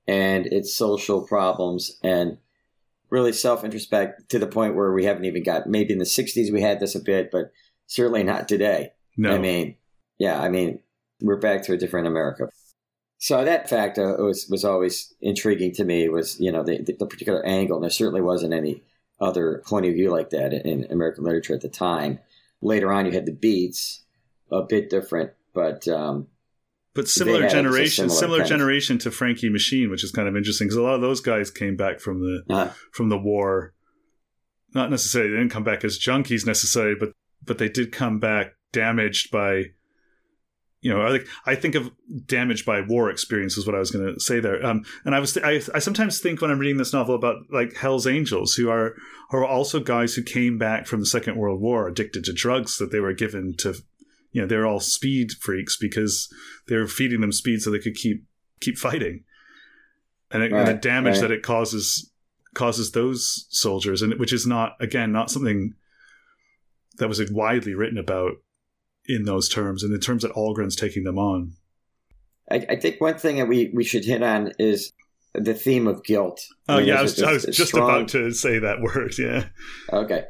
[0.08, 2.38] and its social problems and
[3.10, 6.52] really self introspect to the point where we haven't even got maybe in the 60s
[6.52, 7.52] we had this a bit but
[7.88, 8.94] certainly not today.
[9.18, 9.34] No.
[9.34, 9.76] I mean
[10.18, 10.80] yeah i mean
[11.22, 12.50] we're back to a different america.
[13.18, 17.06] So that fact uh, was was always intriguing to me was you know the, the
[17.06, 18.84] particular angle and there certainly wasn't any
[19.20, 22.20] other point of view like that in american literature at the time.
[22.62, 24.04] Later on you had the beats
[24.52, 26.28] a bit different but um,
[26.96, 30.78] but similar generation, similar, similar generation to Frankie Machine, which is kind of interesting because
[30.78, 32.74] a lot of those guys came back from the uh-huh.
[32.92, 33.74] from the war.
[34.74, 37.12] Not necessarily they didn't come back as junkies necessarily, but
[37.44, 39.66] but they did come back damaged by,
[40.82, 41.92] you know, I think I think of
[42.26, 44.66] damaged by war experience is what I was going to say there.
[44.66, 47.44] Um, and I was th- I, I sometimes think when I'm reading this novel about
[47.52, 48.96] like Hell's Angels, who are
[49.32, 52.78] who are also guys who came back from the Second World War addicted to drugs
[52.78, 53.76] that they were given to
[54.36, 56.32] you know they're all speed freaks because
[56.68, 58.26] they're feeding them speed so they could keep
[58.60, 59.24] keep fighting
[60.30, 61.22] and, it, right, and the damage right.
[61.22, 62.12] that it causes
[62.54, 65.74] causes those soldiers and which is not again not something
[66.98, 68.34] that was widely written about
[69.08, 71.54] in those terms and in terms that Algren's taking them on
[72.52, 74.92] I, I think one thing that we, we should hit on is
[75.34, 76.46] the theme of guilt.
[76.70, 77.90] Oh I mean, yeah, I was, I was just strong...
[77.90, 79.18] about to say that word.
[79.18, 79.46] Yeah.
[79.92, 80.26] Okay.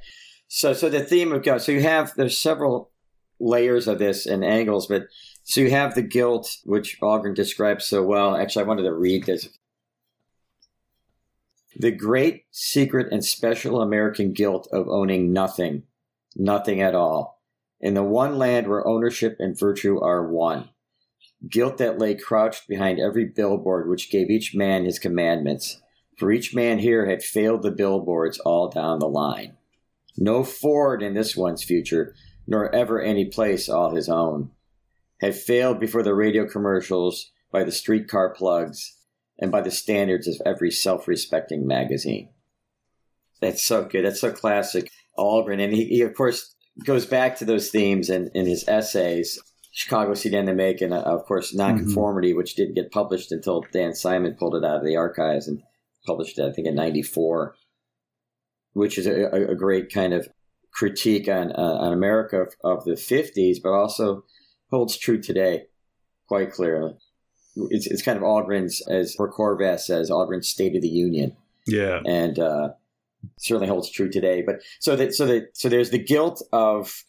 [0.48, 1.62] So so the theme of guilt.
[1.62, 2.92] So you have there's several
[3.40, 5.08] layers of this and angles, but
[5.44, 8.36] so you have the guilt, which Algren describes so well.
[8.36, 9.50] Actually, I wanted to read this.
[11.76, 15.84] The great, secret, and special American guilt of owning nothing,
[16.36, 17.42] nothing at all,
[17.80, 20.70] in the one land where ownership and virtue are one.
[21.48, 25.82] Guilt that lay crouched behind every billboard which gave each man his commandments,
[26.18, 29.58] for each man here had failed the billboards all down the line.
[30.18, 32.16] No Ford in this one's future,
[32.48, 34.52] nor ever any place all his own,
[35.22, 38.98] had failed before the radio commercials by the streetcar plugs,
[39.40, 42.30] and by the standards of every self-respecting magazine.
[43.42, 44.06] That's so good.
[44.06, 45.62] That's so classic Algren.
[45.62, 46.56] And he, he of course,
[46.86, 49.40] goes back to those themes in, in his essays.
[49.72, 52.38] Chicago City on the Make, and uh, of course, Nonconformity, mm-hmm.
[52.38, 55.62] which didn't get published until Dan Simon pulled it out of the archives and
[56.06, 57.56] published it, I think, in 94,
[58.72, 60.30] which is a, a great kind of
[60.76, 64.26] critique on, uh, on America of, of the 50s, but also
[64.70, 65.64] holds true today
[66.28, 66.94] quite clearly.
[67.70, 71.36] It's, it's kind of Algren's, as for Horvath says, Algren's State of the Union.
[71.66, 72.02] Yeah.
[72.06, 72.70] And, uh,
[73.38, 74.42] certainly holds true today.
[74.42, 77.04] But so that so that so there's the guilt of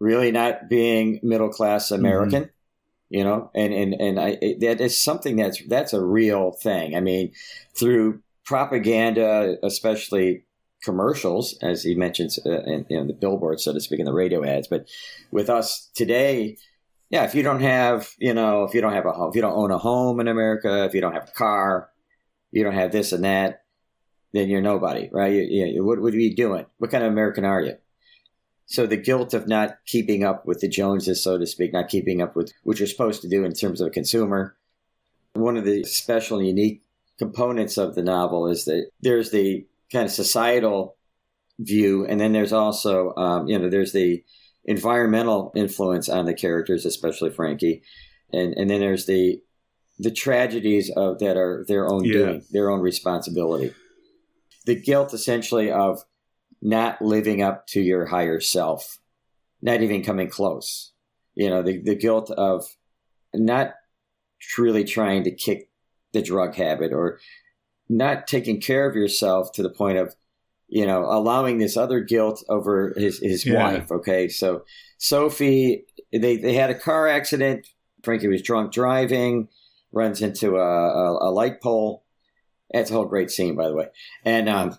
[0.00, 2.04] really not being middle class mm-hmm.
[2.04, 2.42] American.
[2.44, 2.52] Mm-hmm.
[3.10, 6.96] You know, and and and I that is something that's that's a real thing.
[6.96, 7.32] I mean,
[7.78, 10.44] through propaganda, especially
[10.82, 14.44] commercials, as he mentions uh, in, in the billboards, so to speak, in the radio
[14.44, 14.68] ads.
[14.68, 14.88] But
[15.30, 16.56] with us today,
[17.10, 19.42] yeah, if you don't have, you know, if you don't have a home, if you
[19.42, 21.90] don't own a home in America, if you don't have a car,
[22.50, 23.64] you don't have this and that,
[24.32, 25.32] then you're nobody, right?
[25.32, 26.66] You, you, what, are you doing?
[26.78, 27.76] What kind of American are you?
[28.66, 32.22] So the guilt of not keeping up with the Joneses, so to speak, not keeping
[32.22, 34.56] up with what you're supposed to do in terms of a consumer.
[35.34, 36.82] One of the special and unique
[37.18, 40.96] components of the novel is that there's the kind of societal
[41.58, 44.24] view, and then there's also, um, you know, there's the
[44.64, 47.82] environmental influence on the characters, especially Frankie,
[48.32, 49.40] and and then there's the
[49.98, 52.12] the tragedies of that are their own yeah.
[52.12, 53.72] doing, their own responsibility
[54.64, 56.02] the guilt essentially of
[56.60, 58.98] not living up to your higher self,
[59.60, 60.92] not even coming close.
[61.34, 62.64] You know, the, the guilt of
[63.34, 63.74] not
[64.40, 65.70] truly trying to kick
[66.12, 67.18] the drug habit or
[67.96, 70.14] not taking care of yourself to the point of,
[70.68, 73.62] you know, allowing this other guilt over his, his yeah.
[73.62, 73.90] wife.
[73.90, 74.28] Okay.
[74.28, 74.64] So
[74.98, 77.66] Sophie, they, they had a car accident.
[78.02, 79.48] Frankie was drunk driving,
[79.92, 82.02] runs into a, a, a light pole
[82.72, 83.88] it's a whole great scene, by the way.
[84.24, 84.78] And um,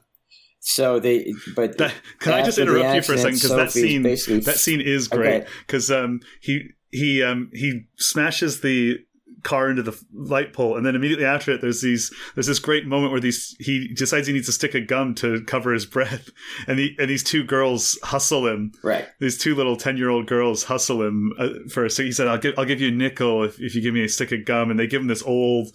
[0.59, 4.03] so they, but that, can I just interrupt you for a second because that scene
[4.03, 6.03] that scene is great because okay.
[6.03, 8.99] um, he he um, he smashes the
[9.43, 12.85] car into the light pole and then immediately after it there's these there's this great
[12.85, 16.29] moment where these he decides he needs to stick a gum to cover his breath
[16.67, 20.27] and he and these two girls hustle him right these two little 10 year old
[20.27, 22.91] girls hustle him uh, for a so he said i'll give i'll give you a
[22.91, 25.23] nickel if, if you give me a stick of gum and they give him this
[25.23, 25.69] old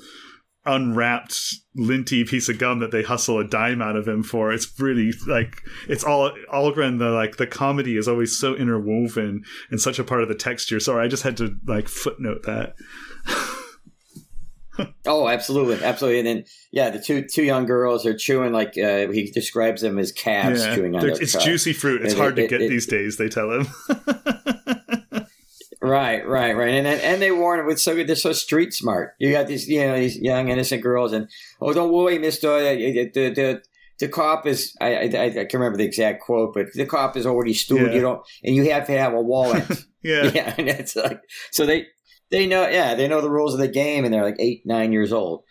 [0.68, 1.34] unwrapped
[1.74, 4.52] linty piece of gum that they hustle a dime out of him for.
[4.52, 9.80] It's really like it's all Algren The like the comedy is always so interwoven and
[9.80, 10.78] such a part of the texture.
[10.78, 12.74] Sorry, I just had to like footnote that.
[15.06, 16.18] Oh, absolutely, absolutely.
[16.20, 19.98] And then yeah, the two two young girls are chewing like uh, he describes them
[19.98, 21.08] as calves yeah, chewing on.
[21.08, 22.04] It's juicy fruit.
[22.04, 23.16] It's hard it, to get it, these days.
[23.16, 23.66] They tell him.
[25.80, 28.08] Right, right, right, and and they warn it with so good.
[28.08, 29.14] they're so street smart.
[29.18, 32.60] You got these, you know, these young innocent girls, and oh, don't worry, Mister.
[32.60, 33.62] The, the, the,
[34.00, 37.26] the cop is I, I, I can't remember the exact quote, but the cop is
[37.26, 37.88] already stood.
[37.88, 37.92] Yeah.
[37.92, 39.64] You don't, and you have to have a wallet.
[40.02, 41.86] yeah, yeah, and it's like so they
[42.30, 44.92] they know yeah they know the rules of the game, and they're like eight nine
[44.92, 45.44] years old.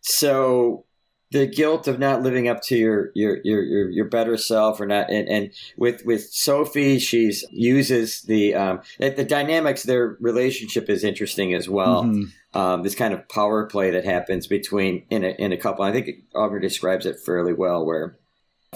[0.00, 0.86] So
[1.32, 4.86] the guilt of not living up to your your your your, your better self or
[4.86, 11.02] not and, and with with Sophie she's uses the um the dynamics their relationship is
[11.02, 12.58] interesting as well mm-hmm.
[12.58, 15.92] um, this kind of power play that happens between in a in a couple I
[15.92, 18.18] think aubrey describes it fairly well where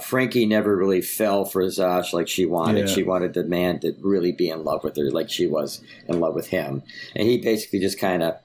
[0.02, 2.88] Frankie never really fell for Zosh like she wanted.
[2.88, 2.94] Yeah.
[2.94, 6.20] She wanted the man to really be in love with her like she was in
[6.20, 6.82] love with him.
[7.14, 8.36] And he basically just kind of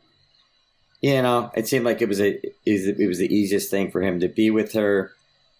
[1.01, 4.19] you know, it seemed like it was a it was the easiest thing for him
[4.19, 5.11] to be with her.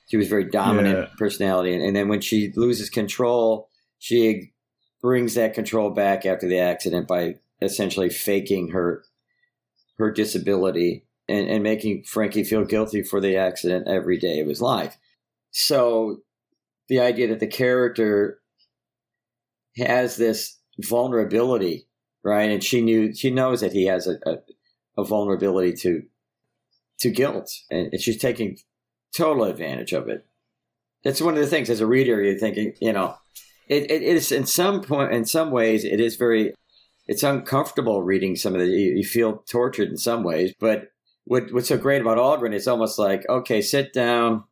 [0.08, 1.15] She was very dominant yeah.
[1.17, 4.51] personality, and, and then when she loses control, she
[5.01, 9.04] brings that control back after the accident by essentially faking her
[9.97, 14.62] her disability and, and making Frankie feel guilty for the accident every day of his
[14.62, 14.97] life.
[15.51, 16.17] So
[16.89, 18.39] the idea that the character
[19.77, 21.87] has this vulnerability,
[22.23, 22.49] right?
[22.51, 24.37] And she knew she knows that he has a, a
[24.97, 26.03] a vulnerability to
[26.99, 28.57] to guilt, and she's taking
[29.15, 30.25] total advantage of it.
[31.03, 33.15] That's one of the things as a reader you're thinking, you know,
[33.67, 36.54] it, it is in some point, in some ways, it is very,
[37.08, 38.67] it's uncomfortable reading some of the.
[38.67, 40.89] You feel tortured in some ways, but
[41.23, 42.54] what what's so great about Algren?
[42.54, 44.43] It's almost like okay, sit down,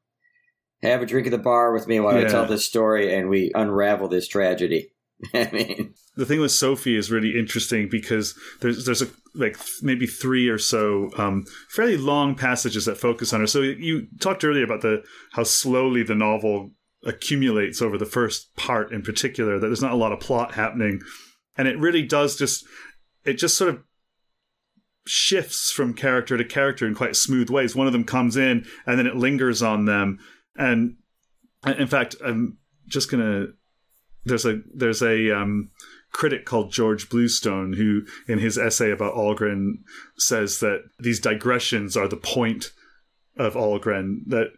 [0.88, 2.26] have a drink at the bar with me while yeah.
[2.26, 4.92] I tell this story, and we unravel this tragedy.
[5.34, 10.08] I mean, the thing with Sophie is really interesting because there's there's a like maybe
[10.08, 13.48] three or so um, fairly long passages that focus on her.
[13.48, 15.04] So you talked earlier about the
[15.34, 16.72] how slowly the novel
[17.06, 19.60] accumulates over the first part in particular.
[19.60, 21.02] That there's not a lot of plot happening,
[21.58, 22.66] and it really does just
[23.26, 23.84] it just sort of
[25.06, 27.76] shifts from character to character in quite smooth ways.
[27.76, 30.20] One of them comes in and then it lingers on them.
[30.60, 30.97] And
[31.66, 32.57] in fact, I'm
[32.88, 33.47] just gonna.
[34.26, 35.72] There's a there's a um,
[36.12, 39.80] critic called George Bluestone who, in his essay about Algren,
[40.18, 42.72] says that these digressions are the point
[43.38, 44.20] of Algren.
[44.28, 44.51] That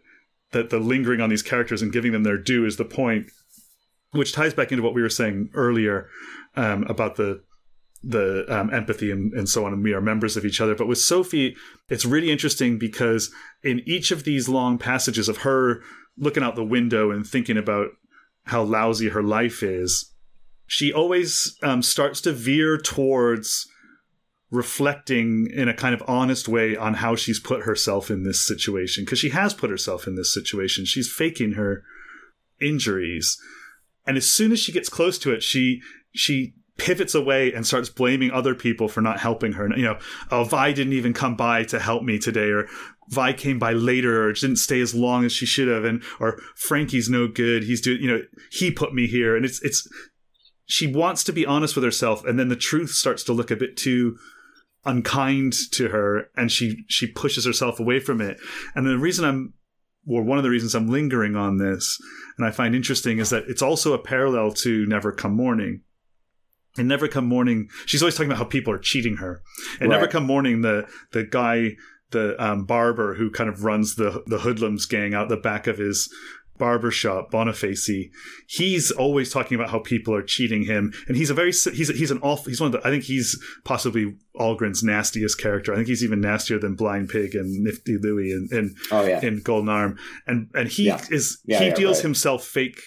[0.50, 3.30] that the lingering on these characters and giving them their due is the point,
[4.10, 6.08] which ties back into what we were saying earlier
[6.56, 7.42] um, about the
[8.02, 10.74] the um, empathy and, and so on, and we are members of each other.
[10.74, 11.56] But with Sophie,
[11.88, 13.30] it's really interesting because
[13.62, 15.82] in each of these long passages of her
[16.16, 17.88] looking out the window and thinking about
[18.44, 20.12] how lousy her life is,
[20.66, 23.68] she always um, starts to veer towards
[24.50, 29.04] reflecting in a kind of honest way on how she's put herself in this situation.
[29.04, 30.84] Because she has put herself in this situation.
[30.84, 31.82] She's faking her
[32.60, 33.38] injuries.
[34.06, 35.80] And as soon as she gets close to it she
[36.14, 39.68] she pivots away and starts blaming other people for not helping her.
[39.76, 39.98] You know
[40.30, 42.68] oh vi didn't even come by to help me today or
[43.08, 46.40] vi came by later or didn't stay as long as she should have and or
[46.54, 49.86] frankie's no good he's doing you know he put me here and it's it's
[50.64, 53.56] she wants to be honest with herself and then the truth starts to look a
[53.56, 54.16] bit too
[54.84, 58.38] unkind to her and she she pushes herself away from it.
[58.74, 59.54] And the reason i'm
[60.06, 62.00] or one of the reasons i'm lingering on this
[62.36, 65.82] and i find interesting is that it's also a parallel to never come morning
[66.78, 69.42] in never come morning she's always talking about how people are cheating her
[69.80, 69.96] and Right.
[70.00, 71.72] never come morning the the guy
[72.12, 75.78] the um, barber who kind of runs the the hoodlums gang out the back of
[75.78, 76.12] his
[76.58, 77.90] barber shop boniface
[78.46, 82.10] he's always talking about how people are cheating him and he's a very he's he's
[82.10, 85.88] an awful he's one of the i think he's possibly Algren's nastiest character i think
[85.88, 89.20] he's even nastier than blind pig and nifty louie and, and Oh yeah.
[89.24, 91.00] in golden arm and and he Yeah.
[91.10, 92.02] is Yeah, he deals right.
[92.04, 92.80] himself fake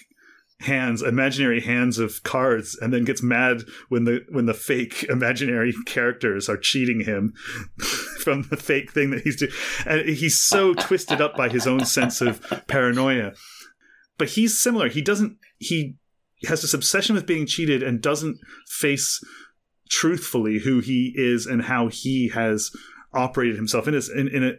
[0.60, 5.74] hands imaginary hands of cards and then gets mad when the when the fake imaginary
[5.86, 7.34] characters are cheating him
[8.20, 9.52] from the fake thing that he's doing
[9.84, 13.32] and he's so twisted up by his own sense of paranoia.
[14.18, 14.88] But he's similar.
[14.88, 15.96] He doesn't he
[16.44, 19.22] has this obsession with being cheated and doesn't face
[19.90, 22.70] truthfully who he is and how he has
[23.12, 24.52] operated himself in this in, in a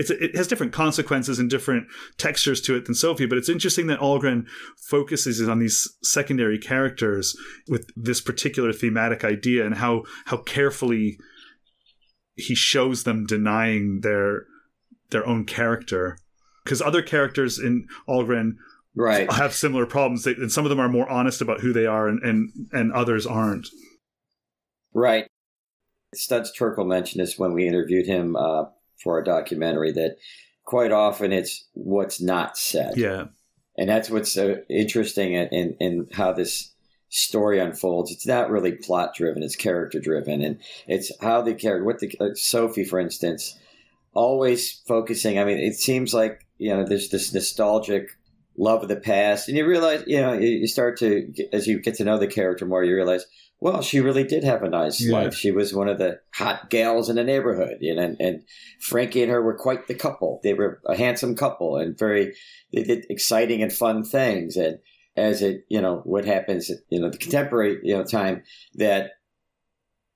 [0.00, 1.86] it's it has different consequences and different
[2.16, 4.46] textures to it than Sophie, but it's interesting that Algren
[4.88, 7.36] focuses on these secondary characters
[7.68, 11.18] with this particular thematic idea and how how carefully
[12.34, 14.46] he shows them denying their
[15.10, 16.16] their own character.
[16.64, 18.52] Because other characters in Algren
[18.96, 19.30] Right.
[19.32, 22.08] have similar problems, they, and some of them are more honest about who they are,
[22.08, 23.68] and and, and others aren't.
[24.92, 25.26] Right.
[26.14, 28.64] Studs Terkel mentioned this when we interviewed him uh,
[29.02, 30.16] for a documentary that
[30.64, 32.96] quite often it's what's not said.
[32.96, 33.26] Yeah,
[33.76, 36.72] And that's what's so interesting in, in, in how this
[37.08, 38.12] story unfolds.
[38.12, 40.42] It's not really plot driven, it's character driven.
[40.42, 43.58] And it's how the character, what the, uh, Sophie, for instance,
[44.12, 45.38] always focusing.
[45.38, 48.16] I mean, it seems like, you know, there's this nostalgic
[48.56, 49.48] love of the past.
[49.48, 52.26] And you realize, you know, you you start to, as you get to know the
[52.26, 53.24] character more, you realize,
[53.60, 55.12] well, she really did have a nice Yeah.
[55.12, 55.34] life.
[55.34, 58.42] She was one of the hot gals in the neighborhood, you know, and, and
[58.80, 60.40] Frankie and her were quite the couple.
[60.42, 62.34] They were a handsome couple and very,
[62.72, 64.56] they did exciting and fun things.
[64.56, 64.78] And
[65.16, 68.42] as it, you know, what happens, you know, the contemporary, you know, time
[68.74, 69.10] that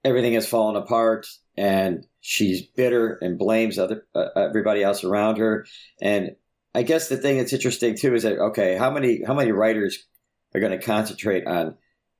[0.04, 1.26] everything has fallen apart
[1.56, 5.66] and she's bitter and blames other uh, everybody else around her.
[6.00, 6.36] And
[6.74, 10.06] I guess the thing that's interesting too is that okay, how many how many writers
[10.54, 11.76] are going to concentrate on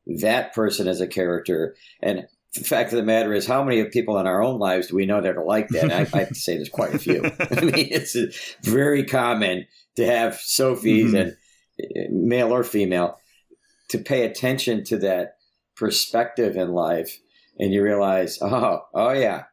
[0.07, 1.76] that person as a character?
[2.02, 4.88] And the fact of the matter is, how many of people in our own lives
[4.88, 5.92] do we know that are like that?
[5.92, 7.24] I, I have to say, there's quite a few.
[7.50, 8.16] I mean, it's
[8.62, 11.20] very common to have Sophies Mhm.
[11.20, 11.36] and
[11.82, 13.18] uh, male or female
[13.88, 15.36] to pay attention to that
[15.76, 17.18] perspective in life,
[17.59, 19.44] and you realize, oh, oh yeah,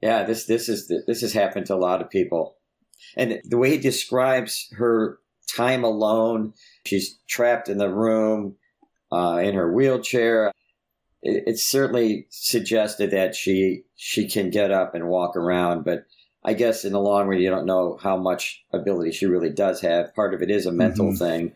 [0.00, 2.56] yeah, this this is this has happened to a lot of people,
[3.16, 5.18] and the way he describes her
[5.54, 6.54] time alone,
[6.86, 8.56] she's trapped in the room,
[9.12, 10.52] uh, in her wheelchair.
[11.22, 16.04] It, it's certainly suggested that she she can get up and walk around, but
[16.44, 19.80] I guess in the long run, you don't know how much ability she really does
[19.82, 20.14] have.
[20.14, 21.18] Part of it is a mental Mhm.
[21.18, 21.52] thing,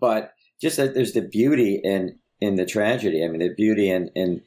[0.00, 3.22] but just that there's the beauty in in the tragedy.
[3.22, 4.42] I mean, the beauty in in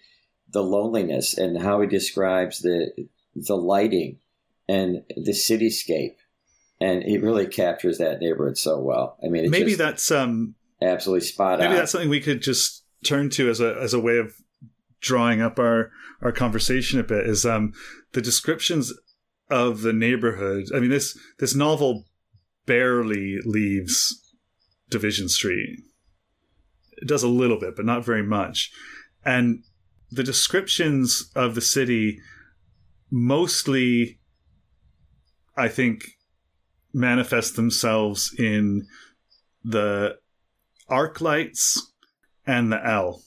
[0.51, 2.91] the loneliness and how he describes the
[3.35, 4.19] the lighting
[4.67, 6.15] and the cityscape,
[6.79, 9.17] and he really captures that neighborhood so well.
[9.23, 11.71] I mean, it's maybe just that's um absolutely spot maybe on.
[11.71, 14.33] Maybe that's something we could just turn to as a as a way of
[15.01, 17.73] drawing up our our conversation a bit is um
[18.13, 18.93] the descriptions
[19.49, 20.65] of the neighborhood.
[20.75, 22.05] I mean this this novel
[22.65, 24.19] barely leaves
[24.89, 25.79] division street.
[27.01, 28.71] It does a little bit but not very much.
[29.25, 29.63] And
[30.11, 32.19] the descriptions of the city
[33.09, 34.19] mostly,
[35.55, 36.03] I think,
[36.93, 38.87] manifest themselves in
[39.63, 40.17] the
[40.89, 41.91] arc lights
[42.45, 43.21] and the L.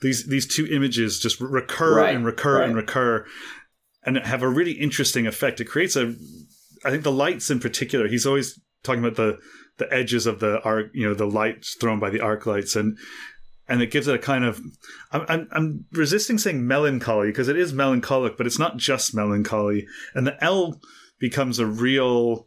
[0.00, 2.66] These these two images just recur Right, and recur right.
[2.68, 3.24] and recur,
[4.04, 5.60] and have a really interesting effect.
[5.60, 6.14] It creates a,
[6.84, 8.08] I think the lights in particular.
[8.08, 9.38] He's always talking about the
[9.78, 12.98] the edges of the arc, you know, the lights thrown by the arc lights, and
[13.68, 14.60] and it gives it a kind of.
[15.12, 19.86] I'm I'm, I'm resisting saying melancholy because it is melancholic, but it's not just melancholy,
[20.14, 20.80] and the L
[21.20, 22.46] becomes a real.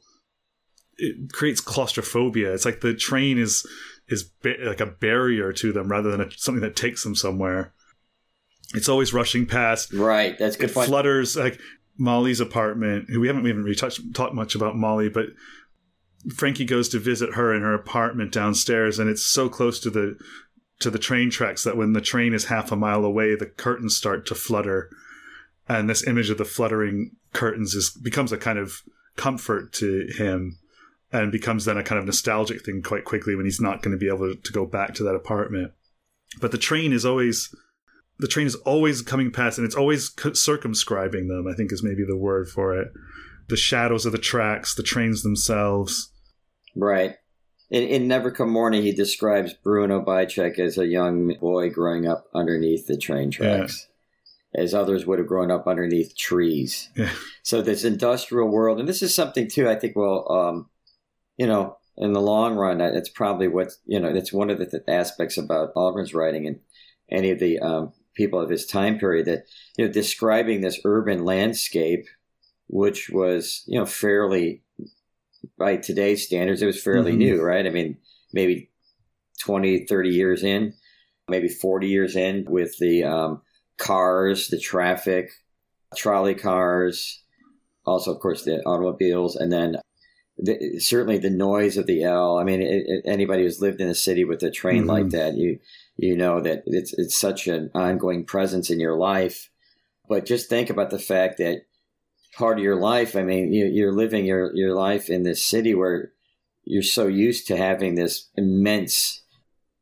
[0.98, 2.54] It creates claustrophobia.
[2.54, 3.66] It's like the train is
[4.08, 7.74] is ba- like a barrier to them rather than a, something that takes them somewhere.
[8.74, 9.94] It's always rushing past.
[9.94, 10.38] Right.
[10.38, 10.88] That's good It point.
[10.88, 11.60] flutters like
[11.98, 13.10] Molly's apartment.
[13.10, 15.28] Who we haven't even really touched talked much about Molly, but
[16.36, 20.18] Frankie goes to visit her in her apartment downstairs, and it's so close to the
[20.80, 23.96] to the train tracks that when the train is half a mile away, the curtains
[23.96, 24.90] start to flutter,
[25.70, 28.82] and this image of the fluttering curtains is becomes a kind of
[29.16, 30.58] comfort to him,
[31.24, 33.98] and becomes then a kind of nostalgic thing quite quickly when he's not going to
[33.98, 35.72] be able to go back to that apartment.
[36.42, 37.54] But the train is always
[38.20, 41.48] the train is always coming past, and it's always circumscribing them.
[41.48, 42.92] I think is maybe the word for it.
[43.48, 46.12] The shadows of the tracks, the trains themselves.
[46.76, 47.16] Right.
[47.70, 52.26] In, in Never Come Morning, he describes Bruno Bicek as a young boy growing up
[52.34, 53.88] underneath the train tracks,
[54.54, 56.90] as others would have grown up underneath trees.
[56.96, 57.12] Yeah.
[57.44, 59.68] So this industrial world, and this is something too.
[59.68, 60.70] I think, well, um,
[61.38, 64.14] you know, in the long run, that- it's probably what you know.
[64.14, 66.60] That's one of the th- aspects about Algren's writing and
[67.10, 69.46] any of the um, people of his time period that
[69.78, 72.06] you know describing this urban landscape,
[72.68, 74.64] which was you know fairly
[75.58, 77.18] by today's standards, it was fairly Mhm.
[77.18, 77.66] new, right?
[77.66, 77.98] I mean,
[78.34, 78.72] maybe
[79.44, 80.74] 20, 30 years in,
[81.30, 83.42] maybe 40 years in with the um,
[83.78, 85.30] cars, the traffic,
[85.96, 87.22] trolley cars,
[87.86, 89.78] also, of course, the automobiles, and then
[90.38, 92.38] the, certainly the noise of the L.
[92.38, 94.88] I mean, it, it, anybody who's lived in a city with a train Mhm.
[94.88, 95.60] like that, you
[95.98, 99.50] you know that it's it's such an ongoing presence in your life.
[100.10, 101.66] But just think about the fact that
[102.38, 103.16] part of your life.
[103.16, 106.12] I mean, you, you're living your your life in this city where
[106.66, 109.22] you're so used to having this immense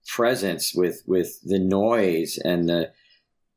[0.07, 2.91] presence with with the noise and the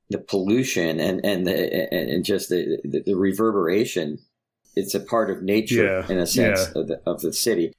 [0.08, 4.18] the pollution and and the and and just the, the the reverberation.
[4.76, 6.80] It's a part of nature Yeah, in a sense yeah.
[6.80, 7.72] of, the, of the city.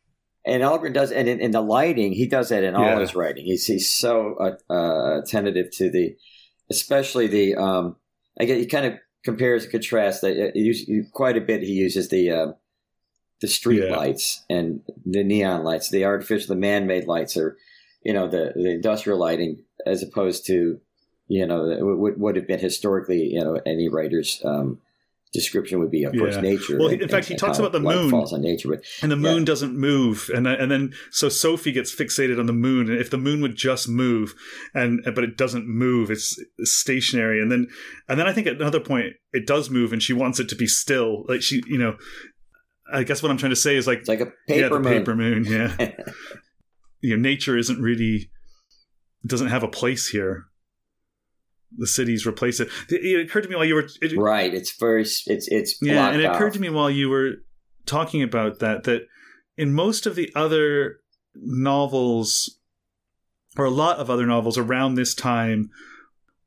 [0.45, 2.99] And Algren does, and in, in the lighting, he does that in all Yeah.
[2.99, 3.45] his writing.
[3.45, 6.15] He's he's so uh, uh, attentive to the,
[6.69, 7.55] especially the.
[7.55, 7.97] Um,
[8.39, 8.93] I get he kind of
[9.23, 11.61] compares and contrasts that uh, quite a bit.
[11.63, 12.51] He uses the uh,
[13.41, 17.57] the street lights and the neon lights, the artificial, the man-made lights, or
[18.03, 20.79] you know the the industrial lighting, as opposed to
[21.27, 24.79] you know what would have been historically you know any writer's um,
[25.33, 26.41] description would be of course Yeah.
[26.41, 26.77] nature.
[26.79, 28.09] Well, and- in fact, he and talks about the moon.
[28.09, 29.33] falls on nature, but and the Yeah.
[29.33, 33.09] moon doesn't move and and then so sophie gets fixated on the moon and if
[33.09, 34.33] the moon would just move
[34.73, 37.67] and but it doesn't move it's stationary and then
[38.07, 40.55] and then i think at another point it does move and she wants it to
[40.55, 41.97] be still like she you know
[42.93, 44.83] i guess what i'm trying to say is like it's like a yeah the moon.
[44.83, 45.75] paper moon yeah
[47.01, 48.29] you know nature isn't really
[49.25, 50.45] doesn't have a place here
[51.75, 54.53] the cities replace it it occurred to me while you were it, right.
[54.53, 55.01] It's very.
[55.01, 56.53] It's it's yeah, and it occurred off.
[56.53, 57.35] to me while you were
[57.85, 59.07] talking about that that
[59.57, 60.99] in most of the other
[61.35, 62.59] novels,
[63.57, 65.69] or a lot of other novels around this time,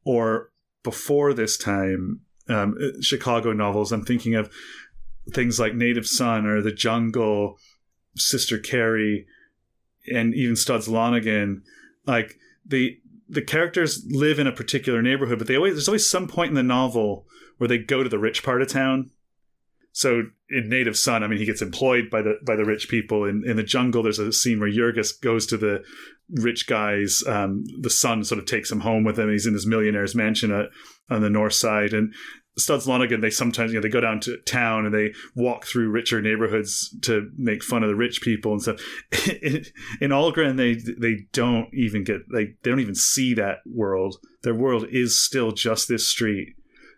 [0.05, 0.51] or
[0.83, 4.51] before this time, um, Chicago novels, I'm thinking of
[5.33, 7.59] things like Native Son or The Jungle,
[8.17, 9.27] Sister Carrie,
[10.13, 11.63] and even Studs Lonigan.
[12.07, 12.99] Like the
[13.31, 16.55] the characters live in a particular neighborhood, but they always there's always some point in
[16.55, 17.27] the novel
[17.59, 19.11] where they go to the rich part of town.
[19.93, 23.25] So in Native Son, I mean, he gets employed by the by the rich people.
[23.25, 25.83] In in the jungle, there's a scene where Jurgis goes to the
[26.31, 27.23] rich guys.
[27.27, 29.31] Um, the son sort of takes him home with him.
[29.31, 30.67] He's in this millionaire's mansion at,
[31.09, 31.93] on the north side.
[31.93, 32.15] And
[32.59, 35.91] Studs Lonigan, they sometimes you know they go down to town and they walk through
[35.91, 38.81] richer neighborhoods to make fun of the rich people and stuff.
[40.01, 44.17] in, Algren, they they don't even get they they don't even see that world.
[44.43, 46.55] Their world is still just this street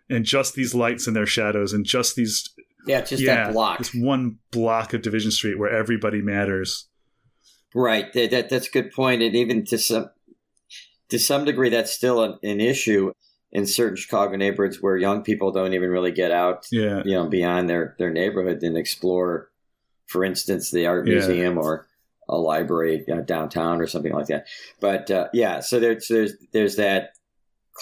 [0.09, 2.49] and just these lights and their shadows and just these
[2.87, 3.77] Yeah, just yeah, that block.
[3.77, 6.87] this one block of Division Street where everybody matters.
[7.75, 8.11] Right.
[8.13, 9.21] That, that that's a good point.
[9.21, 10.09] And even to some
[11.09, 13.13] to some degree, that's still an, an issue
[13.53, 17.27] in certain Chicago neighborhoods where young people don't even really get out, Yeah, you know,
[17.29, 19.49] beyond their their neighborhood and explore,
[20.07, 21.13] for instance, the art Yeah.
[21.13, 21.87] museum or
[22.27, 24.47] a library uh, downtown or something like that.
[24.81, 27.13] But uh, yeah, so there's there's there's that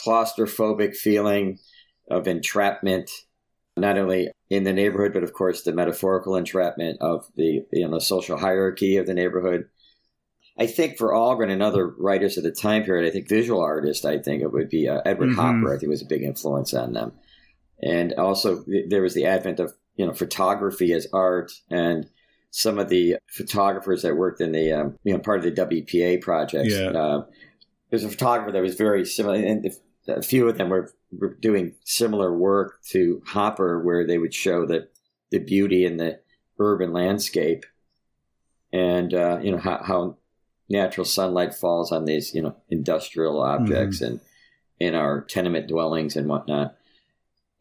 [0.05, 1.59] claustrophobic feeling
[2.09, 3.09] of entrapment
[3.77, 7.99] not only in the neighborhood, but of course the metaphorical entrapment of the you know
[7.99, 9.69] social hierarchy of the neighborhood.
[10.59, 14.05] I think for Algren and other writers of the time period, I think visual artists,
[14.05, 15.39] I think it would be uh, Edward mm-hmm.
[15.39, 15.73] Hopper.
[15.73, 17.13] I think was a big influence on them,
[17.81, 22.09] and also there was the advent of you know photography as art and
[22.51, 26.21] some of the photographers that worked in the um, you know part of the WPA
[26.21, 26.69] project.
[26.69, 26.89] Yeah.
[26.89, 27.25] Uh,
[27.89, 29.69] there's a photographer that was very similar, and
[30.07, 34.65] a few of them were, were doing similar work to Hopper, where they would show
[34.65, 34.87] the
[35.29, 36.19] the beauty in the
[36.59, 37.65] urban landscape,
[38.71, 40.17] and uh, you know how, how,
[40.71, 44.13] natural sunlight falls on these you know industrial objects mm-hmm.
[44.13, 44.19] and
[44.79, 46.75] in our tenement dwellings and whatnot.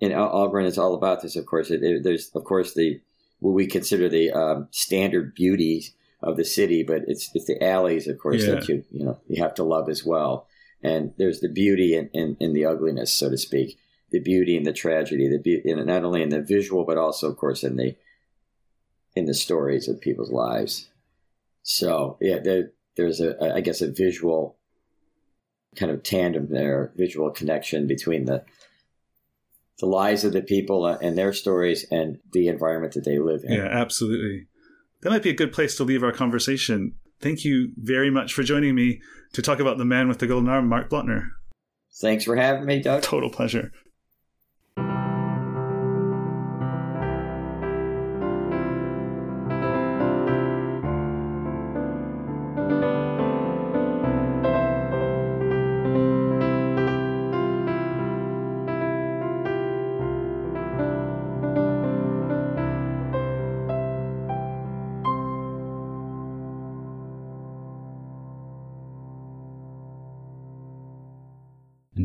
[0.00, 1.70] And Algren is all about this, of course.
[1.70, 3.00] It, it, there's of course the
[3.40, 5.92] what we consider the um, standard beauties
[6.22, 8.54] of the city, but it's it's the alleys, of course, yeah.
[8.54, 10.46] that you you know you have to love as well.
[10.82, 13.78] And there's the beauty in, in, in the ugliness, so to speak,
[14.10, 17.36] the beauty and the tragedy, the beauty, not only in the visual, but also, of
[17.36, 17.96] course, in the
[19.14, 20.88] in the stories of people's lives.
[21.62, 22.38] So yeah,
[22.96, 24.56] there's a I guess a visual
[25.76, 28.44] kind of tandem there, visual connection between the
[29.78, 33.54] the lives of the people and their stories and the environment that they live in.
[33.54, 34.46] Yeah, absolutely.
[35.00, 36.96] That might be a good place to leave our conversation.
[37.20, 39.00] Thank you very much for joining me
[39.32, 41.28] to talk about the man with the golden arm, Mark Blotner.
[42.00, 43.02] Thanks for having me, Doug.
[43.02, 43.72] Total pleasure.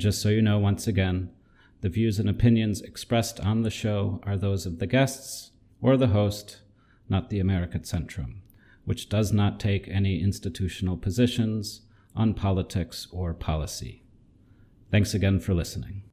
[0.06, 1.32] Just so you know, once again,
[1.82, 5.50] the views and opinions expressed on the show are those of the guests
[5.82, 6.62] or the host,
[7.10, 8.36] not the American Centrum,
[8.84, 11.82] which does not take any institutional positions
[12.16, 14.04] on politics or policy.
[14.92, 16.04] Thanks again for listening.